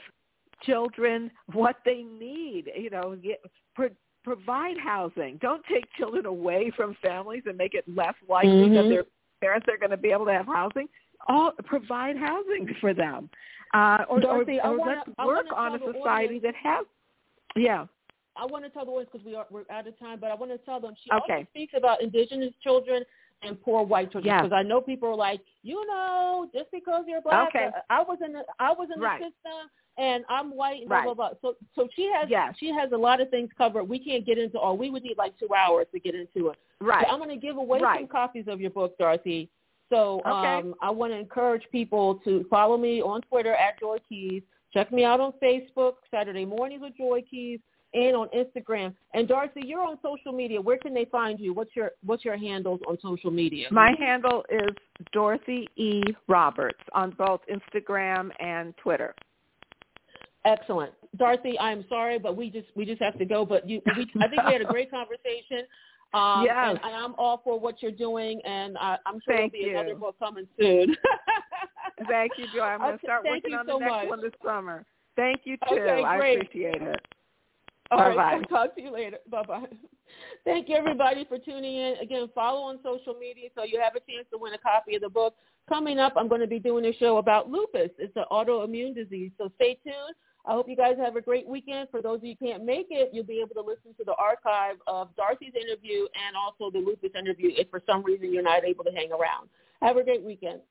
children 0.61 1.31
what 1.53 1.77
they 1.85 2.03
need. 2.03 2.71
You 2.75 2.89
know, 2.89 3.15
get, 3.15 3.41
pro- 3.73 3.89
provide 4.23 4.77
housing. 4.77 5.37
Don't 5.37 5.63
take 5.65 5.85
children 5.93 6.25
away 6.25 6.71
from 6.71 6.95
families 6.95 7.43
and 7.45 7.57
make 7.57 7.73
it 7.73 7.85
less 7.87 8.15
likely 8.27 8.69
that 8.69 8.85
Mhm. 8.85 8.89
their 8.89 9.05
parents 9.41 9.67
are 9.69 9.77
going 9.77 9.91
to 9.91 9.97
be 9.97 10.11
able 10.11 10.25
to 10.25 10.33
have 10.33 10.47
housing. 10.47 10.89
All 11.27 11.51
provide 11.63 12.17
housing 12.17 12.73
for 12.75 12.93
them, 12.93 13.29
uh, 13.73 14.05
or, 14.09 14.19
Dorothy, 14.19 14.59
or, 14.63 14.71
or 14.71 14.77
wanna- 14.77 15.03
let's 15.07 15.17
work 15.27 15.45
on 15.55 15.75
a 15.75 15.79
society 15.93 16.39
that 16.39 16.55
has. 16.55 16.85
Yeah. 17.55 17.87
I 18.37 18.45
want 18.45 18.65
to 18.65 18.69
tell 18.69 18.83
the 18.85 18.91
audience 18.91 19.09
because 19.11 19.25
we 19.25 19.33
are 19.35 19.45
we're 19.49 19.63
out 19.69 19.87
of 19.87 19.97
time, 19.97 20.19
but 20.19 20.29
I 20.29 20.35
want 20.35 20.51
to 20.51 20.57
tell 20.59 20.79
them 20.81 20.93
she 21.01 21.09
Okay. 21.11 21.33
also 21.33 21.47
speaks 21.51 21.73
about 21.75 22.01
indigenous 22.01 22.53
children 22.61 23.03
and 23.43 23.61
poor 23.61 23.83
white 23.83 24.11
children 24.11 24.33
Yes. 24.33 24.43
because 24.43 24.53
I 24.55 24.61
know 24.61 24.81
people 24.81 25.09
are 25.09 25.15
like, 25.15 25.39
you 25.63 25.85
know, 25.87 26.49
just 26.53 26.69
because 26.71 27.05
you're 27.07 27.21
black, 27.21 27.49
Okay. 27.49 27.65
uh, 27.67 27.79
I 27.89 28.01
was 28.01 28.17
in 28.25 28.33
the 28.33 28.43
I 28.59 28.71
was 28.73 28.89
in 28.93 28.99
Right. 28.99 29.19
the 29.21 29.27
system 29.27 29.69
and 29.97 30.25
I'm 30.27 30.53
white, 30.53 30.81
and 30.81 30.89
blah 30.89 30.97
Right. 30.97 31.05
blah 31.05 31.13
blah. 31.13 31.29
So 31.41 31.55
so 31.75 31.87
she 31.95 32.11
has 32.11 32.29
Yes. 32.29 32.55
she 32.57 32.67
has 32.73 32.91
a 32.91 32.97
lot 32.97 33.21
of 33.21 33.29
things 33.29 33.49
covered. 33.57 33.85
We 33.85 33.99
can't 33.99 34.25
get 34.25 34.37
into 34.37 34.59
all. 34.59 34.75
We 34.75 34.89
would 34.89 35.03
need 35.03 35.17
like 35.17 35.37
two 35.37 35.53
hours 35.53 35.87
to 35.93 35.99
get 35.99 36.13
into 36.15 36.49
it. 36.49 36.57
Right. 36.81 37.05
So 37.07 37.13
I'm 37.13 37.19
going 37.19 37.29
to 37.29 37.37
give 37.37 37.55
away 37.55 37.79
some 37.79 38.07
copies 38.07 38.49
of 38.49 38.59
your 38.59 38.71
book, 38.71 38.97
Dorothy. 38.97 39.49
So 39.95 40.21
Okay. 40.25 40.29
um, 40.29 40.75
I 40.81 40.89
want 40.91 41.13
to 41.13 41.17
encourage 41.17 41.63
people 41.71 42.15
to 42.25 42.45
follow 42.49 42.77
me 42.77 43.01
on 43.01 43.21
Twitter 43.21 43.53
at 43.53 43.79
Joy 43.79 43.97
Keys. 44.09 44.43
Check 44.73 44.91
me 44.91 45.05
out 45.05 45.21
on 45.21 45.31
Facebook, 45.41 45.93
Saturday 46.11 46.43
Mornings 46.43 46.81
with 46.81 46.97
Joy 46.97 47.23
Keys, 47.29 47.61
and 47.93 48.13
on 48.13 48.27
Instagram. 48.35 48.93
And 49.13 49.25
Dorothy, 49.25 49.61
you're 49.65 49.81
on 49.81 49.97
social 50.03 50.33
media. 50.33 50.59
Where 50.59 50.77
can 50.77 50.93
they 50.93 51.05
find 51.05 51.39
you? 51.39 51.53
What's 51.53 51.73
your 51.77 51.91
What's 52.03 52.25
your 52.25 52.35
handles 52.35 52.81
on 52.89 52.97
social 53.01 53.31
media? 53.31 53.69
My 53.71 53.93
handle 53.97 54.43
is 54.49 54.75
Dorothy 55.13 55.69
E. 55.77 56.03
Roberts 56.27 56.81
on 56.91 57.11
both 57.11 57.39
Instagram 57.49 58.31
and 58.41 58.75
Twitter. 58.75 59.15
Excellent, 60.43 60.91
Dorothy. 61.15 61.57
I'm 61.57 61.85
sorry, 61.87 62.19
but 62.19 62.35
we 62.35 62.49
just 62.49 62.67
we 62.75 62.83
just 62.85 63.01
have 63.01 63.17
to 63.17 63.25
go. 63.25 63.45
But 63.45 63.67
you, 63.69 63.81
we, 63.95 64.05
I 64.21 64.27
think 64.27 64.43
we 64.45 64.51
had 64.51 64.61
a 64.61 64.65
great 64.65 64.91
conversation. 64.99 65.65
Um, 66.15 66.45
Yes. 66.45 66.55
and, 66.69 66.79
and 66.83 66.95
I'm 66.95 67.13
all 67.17 67.41
for 67.43 67.59
what 67.59 67.83
you're 67.83 67.91
doing, 67.91 68.41
and 68.45 68.77
I, 68.77 68.97
I'm 69.05 69.19
sure 69.25 69.35
Thank 69.35 69.51
there'll 69.51 69.65
be 69.65 69.71
you. 69.71 69.77
another 69.77 69.95
book 69.95 70.17
coming 70.17 70.47
soon. 70.57 70.95
Thank 72.07 72.31
you, 72.37 72.45
Joy. 72.55 72.61
I'm 72.61 72.79
going 72.79 72.97
to 72.97 72.99
start 73.05 73.25
working 73.25 73.53
on 73.53 73.65
so 73.65 73.73
the 73.73 73.79
next 73.79 73.91
much. 73.91 74.07
one 74.07 74.21
this 74.21 74.31
summer. 74.43 74.85
Thank 75.15 75.41
you 75.43 75.57
too. 75.69 75.75
Okay, 75.75 76.03
I 76.03 76.17
appreciate 76.17 76.81
it. 76.81 77.01
All 77.91 77.99
right, 77.99 78.15
Bye-bye. 78.15 78.31
I'll 78.33 78.43
talk 78.43 78.75
to 78.75 78.81
you 78.81 78.91
later. 78.91 79.17
Bye 79.29 79.43
bye. 79.43 79.65
Thank 80.45 80.69
you 80.69 80.75
everybody 80.75 81.25
for 81.25 81.37
tuning 81.37 81.75
in. 81.77 81.95
Again, 82.01 82.29
follow 82.33 82.61
on 82.61 82.79
social 82.83 83.13
media 83.13 83.49
so 83.55 83.63
you 83.63 83.79
have 83.79 83.95
a 83.95 83.99
chance 83.99 84.27
to 84.31 84.37
win 84.37 84.53
a 84.53 84.57
copy 84.57 84.95
of 84.95 85.01
the 85.01 85.09
book. 85.09 85.35
Coming 85.69 85.99
up, 85.99 86.13
I'm 86.15 86.27
going 86.27 86.41
to 86.41 86.47
be 86.47 86.59
doing 86.59 86.85
a 86.85 86.93
show 86.93 87.17
about 87.17 87.49
lupus. 87.49 87.91
It's 87.97 88.15
an 88.15 88.25
autoimmune 88.31 88.95
disease, 88.95 89.31
so 89.37 89.51
stay 89.55 89.77
tuned. 89.83 90.15
I 90.47 90.51
hope 90.51 90.69
you 90.69 90.75
guys 90.75 90.95
have 90.97 91.15
a 91.15 91.21
great 91.21 91.47
weekend. 91.47 91.89
For 91.89 92.01
those 92.01 92.17
of 92.17 92.25
you 92.25 92.35
who 92.39 92.47
can't 92.47 92.63
make 92.63 92.87
it, 92.91 93.09
you'll 93.11 93.25
be 93.25 93.41
able 93.41 93.55
to 93.55 93.61
listen 93.61 93.95
to 93.97 94.03
the 94.05 94.13
archive 94.15 94.75
of 94.85 95.15
Darcy's 95.15 95.53
interview 95.55 96.05
and 96.13 96.35
also 96.37 96.69
the 96.71 96.79
lupus 96.79 97.11
interview 97.17 97.49
if 97.57 97.69
for 97.69 97.81
some 97.87 98.03
reason 98.03 98.31
you're 98.31 98.43
not 98.43 98.63
able 98.63 98.83
to 98.83 98.91
hang 98.91 99.11
around. 99.11 99.49
Have 99.81 99.97
a 99.97 100.03
great 100.03 100.23
weekend. 100.23 100.61